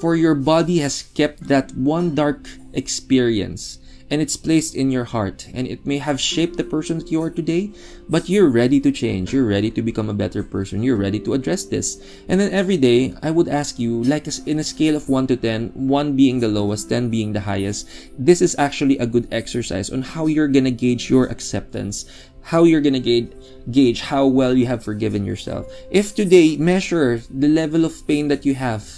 [0.00, 3.79] For your body has kept that one dark experience
[4.10, 5.48] and it's placed in your heart.
[5.54, 7.72] And it may have shaped the person that you are today
[8.08, 9.32] but you're ready to change.
[9.32, 10.82] You're ready to become a better person.
[10.82, 12.02] You're ready to address this.
[12.28, 15.36] And then every day i would ask you like in a scale of 1 to
[15.36, 17.88] 10 1 being the lowest 10 being the highest
[18.18, 22.06] this is actually a good exercise on how you're gonna gauge your acceptance
[22.42, 23.32] how you're gonna gauge,
[23.70, 25.70] gauge how well you have forgiven yourself.
[25.90, 28.88] If today measure the level of pain that you have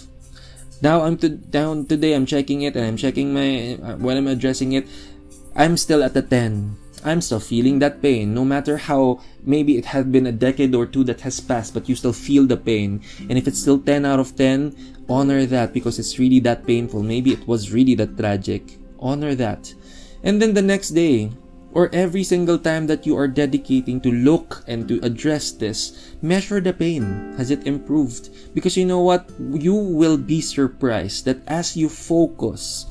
[0.82, 2.12] now I'm to, down today.
[2.14, 4.86] I'm checking it and I'm checking my uh, when I'm addressing it.
[5.54, 6.76] I'm still at the 10.
[7.04, 10.86] I'm still feeling that pain, no matter how maybe it has been a decade or
[10.86, 13.02] two that has passed, but you still feel the pain.
[13.28, 17.02] And if it's still 10 out of 10, honor that because it's really that painful.
[17.02, 18.78] Maybe it was really that tragic.
[19.00, 19.74] Honor that.
[20.22, 21.32] And then the next day,
[21.72, 26.60] or every single time that you are dedicating to look and to address this, measure
[26.60, 27.34] the pain.
[27.36, 28.30] Has it improved?
[28.54, 29.28] Because you know what?
[29.40, 32.86] You will be surprised that as you focus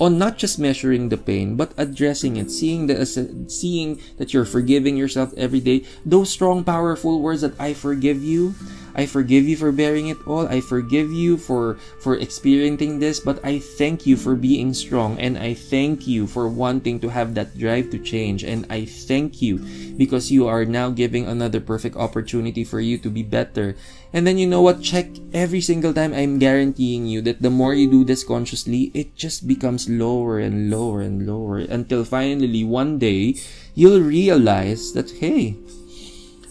[0.00, 3.06] on not just measuring the pain but addressing it seeing the
[3.46, 8.54] seeing that you're forgiving yourself every day those strong powerful words that i forgive you
[8.94, 10.46] I forgive you for bearing it all.
[10.46, 15.36] I forgive you for for experiencing this, but I thank you for being strong and
[15.36, 19.58] I thank you for wanting to have that drive to change and I thank you
[19.98, 23.74] because you are now giving another perfect opportunity for you to be better.
[24.14, 24.82] And then you know what?
[24.82, 26.14] Check every single time.
[26.14, 30.70] I'm guaranteeing you that the more you do this consciously, it just becomes lower and
[30.70, 33.34] lower and lower until finally one day
[33.74, 35.58] you'll realize that hey,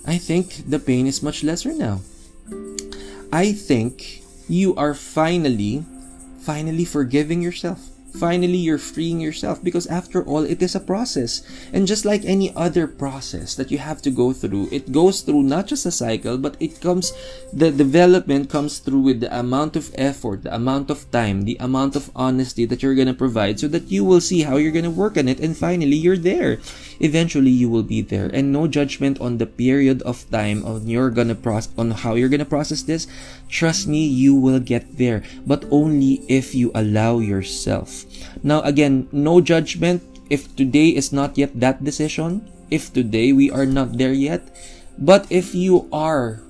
[0.05, 2.03] I think the pain is much lesser now.
[3.33, 5.81] I think you are finally,
[6.45, 7.89] finally forgiving yourself.
[8.13, 11.41] Finally, you're freeing yourself because after all, it is a process.
[11.73, 15.41] And just like any other process that you have to go through, it goes through
[15.41, 17.11] not just a cycle, but it comes,
[17.51, 21.95] the development comes through with the amount of effort, the amount of time, the amount
[21.95, 24.85] of honesty that you're going to provide so that you will see how you're going
[24.85, 25.39] to work on it.
[25.39, 26.59] And finally, you're there.
[26.99, 28.29] Eventually, you will be there.
[28.33, 32.29] And no judgment on the period of time on you're to process, on how you're
[32.29, 33.07] to process this.
[33.49, 38.05] Trust me, you will get there, but only if you allow yourself.
[38.43, 43.65] Now, again, no judgment if today is not yet that decision, if today we are
[43.65, 44.41] not there yet.
[44.97, 46.41] But if you are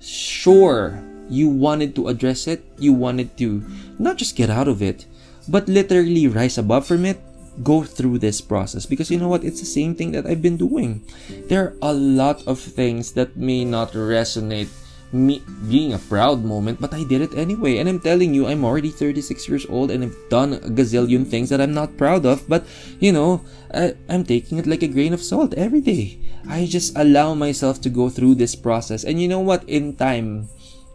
[0.00, 3.64] sure you wanted to address it, you wanted to
[3.98, 5.04] not just get out of it,
[5.48, 7.20] but literally rise above from it,
[7.62, 10.56] go through this process because you know what it's the same thing that I've been
[10.56, 11.02] doing.
[11.48, 14.68] There are a lot of things that may not resonate
[15.12, 17.78] me being a proud moment, but I did it anyway.
[17.78, 21.48] And I'm telling you, I'm already 36 years old and I've done a gazillion things
[21.48, 22.66] that I'm not proud of, but
[23.00, 23.42] you know,
[23.72, 26.18] I, I'm taking it like a grain of salt every day.
[26.48, 29.04] I just allow myself to go through this process.
[29.04, 29.64] And you know what?
[29.68, 30.48] In time,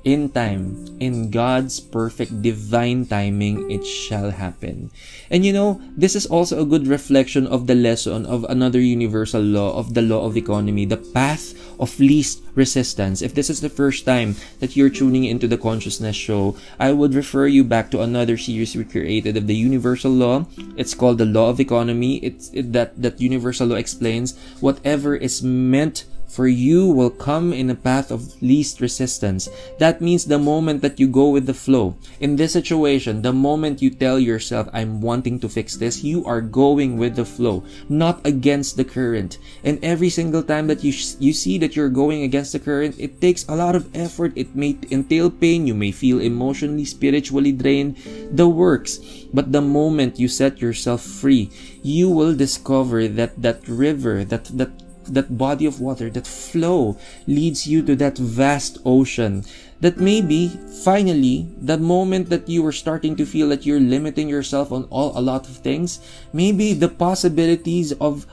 [0.04, 4.92] in time, in God's perfect divine timing, it shall happen.
[5.32, 9.42] And you know, this is also a good reflection of the lesson of another universal
[9.42, 13.22] law of the law of economy, the path of least resistance.
[13.22, 16.92] If this is the first time that you're tuning into the Conscious Nest Show, I
[16.92, 20.46] would refer you back to another series we created of the universal law.
[20.78, 22.18] It's called the law of economy.
[22.18, 27.70] It's it, that that universal law explains whatever is meant for you will come in
[27.70, 29.48] a path of least resistance.
[29.78, 31.94] That means the moment that you go with the flow.
[32.20, 36.42] In this situation, the moment you tell yourself, I'm wanting to fix this, you are
[36.42, 39.38] going with the flow, not against the current.
[39.64, 43.22] And every single time that you, you see that you're going against the current, it
[43.22, 44.34] takes a lot of effort.
[44.36, 45.68] It may entail pain.
[45.68, 47.98] You may feel emotionally, spiritually drained.
[48.32, 48.98] The works.
[49.34, 51.52] But the moment you set yourself free,
[51.84, 54.72] you will discover that that river, that, that
[55.06, 56.98] that body of water, that flow
[57.28, 59.44] leads you to that vast ocean.
[59.82, 60.48] That maybe
[60.84, 65.12] finally, the moment that you are starting to feel that you're limiting yourself on all
[65.18, 66.00] a lot of things,
[66.32, 68.26] maybe the possibilities of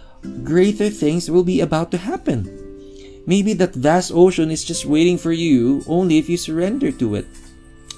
[0.44, 2.46] greater things will be about to happen.
[3.26, 7.26] Maybe that vast ocean is just waiting for you only if you surrender to it.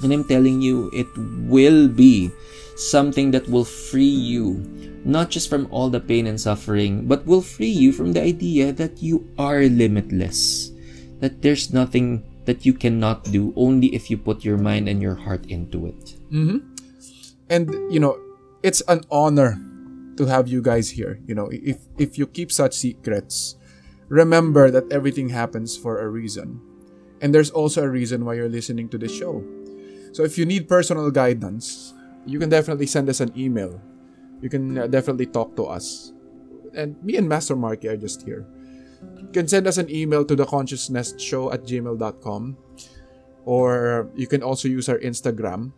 [0.02, 1.06] And I'm telling you, it
[1.48, 2.30] will be
[2.90, 4.60] something that will free you
[5.04, 8.72] not just from all the pain and suffering, but will free you from the idea
[8.72, 10.70] that you are limitless.
[11.20, 15.14] That there's nothing that you cannot do only if you put your mind and your
[15.14, 16.18] heart into it.
[16.30, 16.58] Mm-hmm.
[17.50, 18.18] And, you know,
[18.62, 19.58] it's an honor
[20.16, 21.20] to have you guys here.
[21.26, 23.56] You know, if, if you keep such secrets,
[24.08, 26.60] remember that everything happens for a reason.
[27.20, 29.44] And there's also a reason why you're listening to the show.
[30.12, 31.94] So if you need personal guidance,
[32.26, 33.80] you can definitely send us an email.
[34.40, 36.12] You can uh, definitely talk to us.
[36.74, 38.46] And me and Master Marky are just here.
[39.18, 42.56] You can send us an email to theconsciousnestshow at gmail.com
[43.44, 45.72] or you can also use our Instagram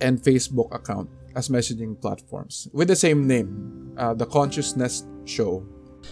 [0.00, 5.66] and Facebook account as messaging platforms with the same name, uh, The Conscious Nest Show.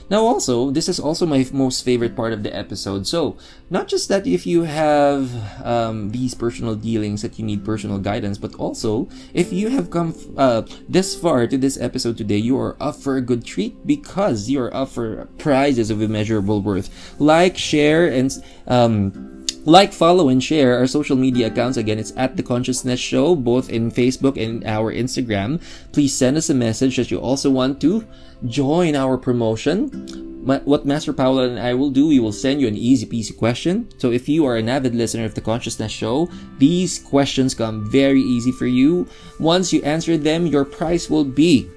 [0.09, 3.07] Now, also, this is also my most favorite part of the episode.
[3.07, 3.37] So,
[3.71, 5.31] not just that if you have
[5.65, 10.15] um, these personal dealings that you need personal guidance, but also if you have come
[10.37, 14.49] uh, this far to this episode today, you are up for a good treat because
[14.49, 16.89] you are up for prizes of immeasurable worth.
[17.19, 18.31] Like, share, and
[18.67, 19.36] um,
[19.67, 21.77] like, follow, and share our social media accounts.
[21.77, 25.61] Again, it's at The Conscious Nest Show, both in Facebook and our Instagram.
[25.93, 28.07] Please send us a message that you also want to
[28.47, 30.25] join our promotion.
[30.47, 33.91] What Master Paolo and I will do, we will send you an easy peasy question.
[33.99, 37.91] So if you are an avid listener of The Conscious Nest Show, these questions come
[37.91, 39.09] very easy for you.
[39.41, 41.69] Once you answer them, your prize will be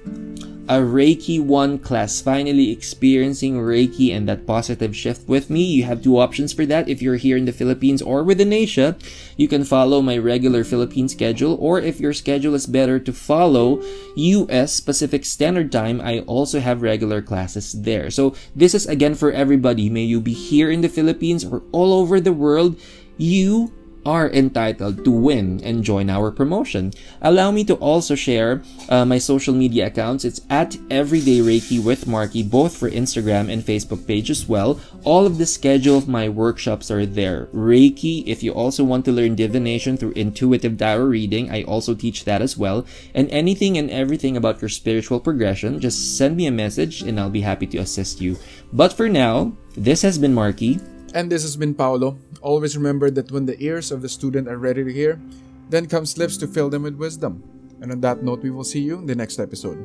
[0.70, 5.64] a Reiki 1 class, finally experiencing Reiki and that positive shift with me.
[5.64, 6.88] You have two options for that.
[6.88, 8.94] If you're here in the Philippines or within Asia,
[9.36, 13.82] you can follow my regular Philippine schedule, or if your schedule is better to follow
[14.14, 18.08] US Pacific Standard Time, I also have regular classes there.
[18.08, 19.90] So this is again for everybody.
[19.90, 22.78] May you be here in the Philippines or all over the world.
[23.18, 23.72] You
[24.04, 26.92] are entitled to win and join our promotion.
[27.20, 30.24] Allow me to also share uh, my social media accounts.
[30.24, 34.80] It's at Everyday Reiki with Marky, both for Instagram and Facebook page as well.
[35.04, 37.46] All of the schedule of my workshops are there.
[37.54, 42.24] Reiki, if you also want to learn divination through intuitive tarot reading, I also teach
[42.24, 42.86] that as well.
[43.14, 47.30] And anything and everything about your spiritual progression, just send me a message and I'll
[47.30, 48.36] be happy to assist you.
[48.72, 50.80] But for now, this has been Marky.
[51.12, 52.16] And this has been Paolo.
[52.40, 55.20] Always remember that when the ears of the student are ready to hear,
[55.68, 57.42] then comes lips to fill them with wisdom.
[57.80, 59.78] And on that note, we will see you in the next episode.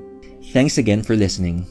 [0.51, 1.65] Thanks again for listening.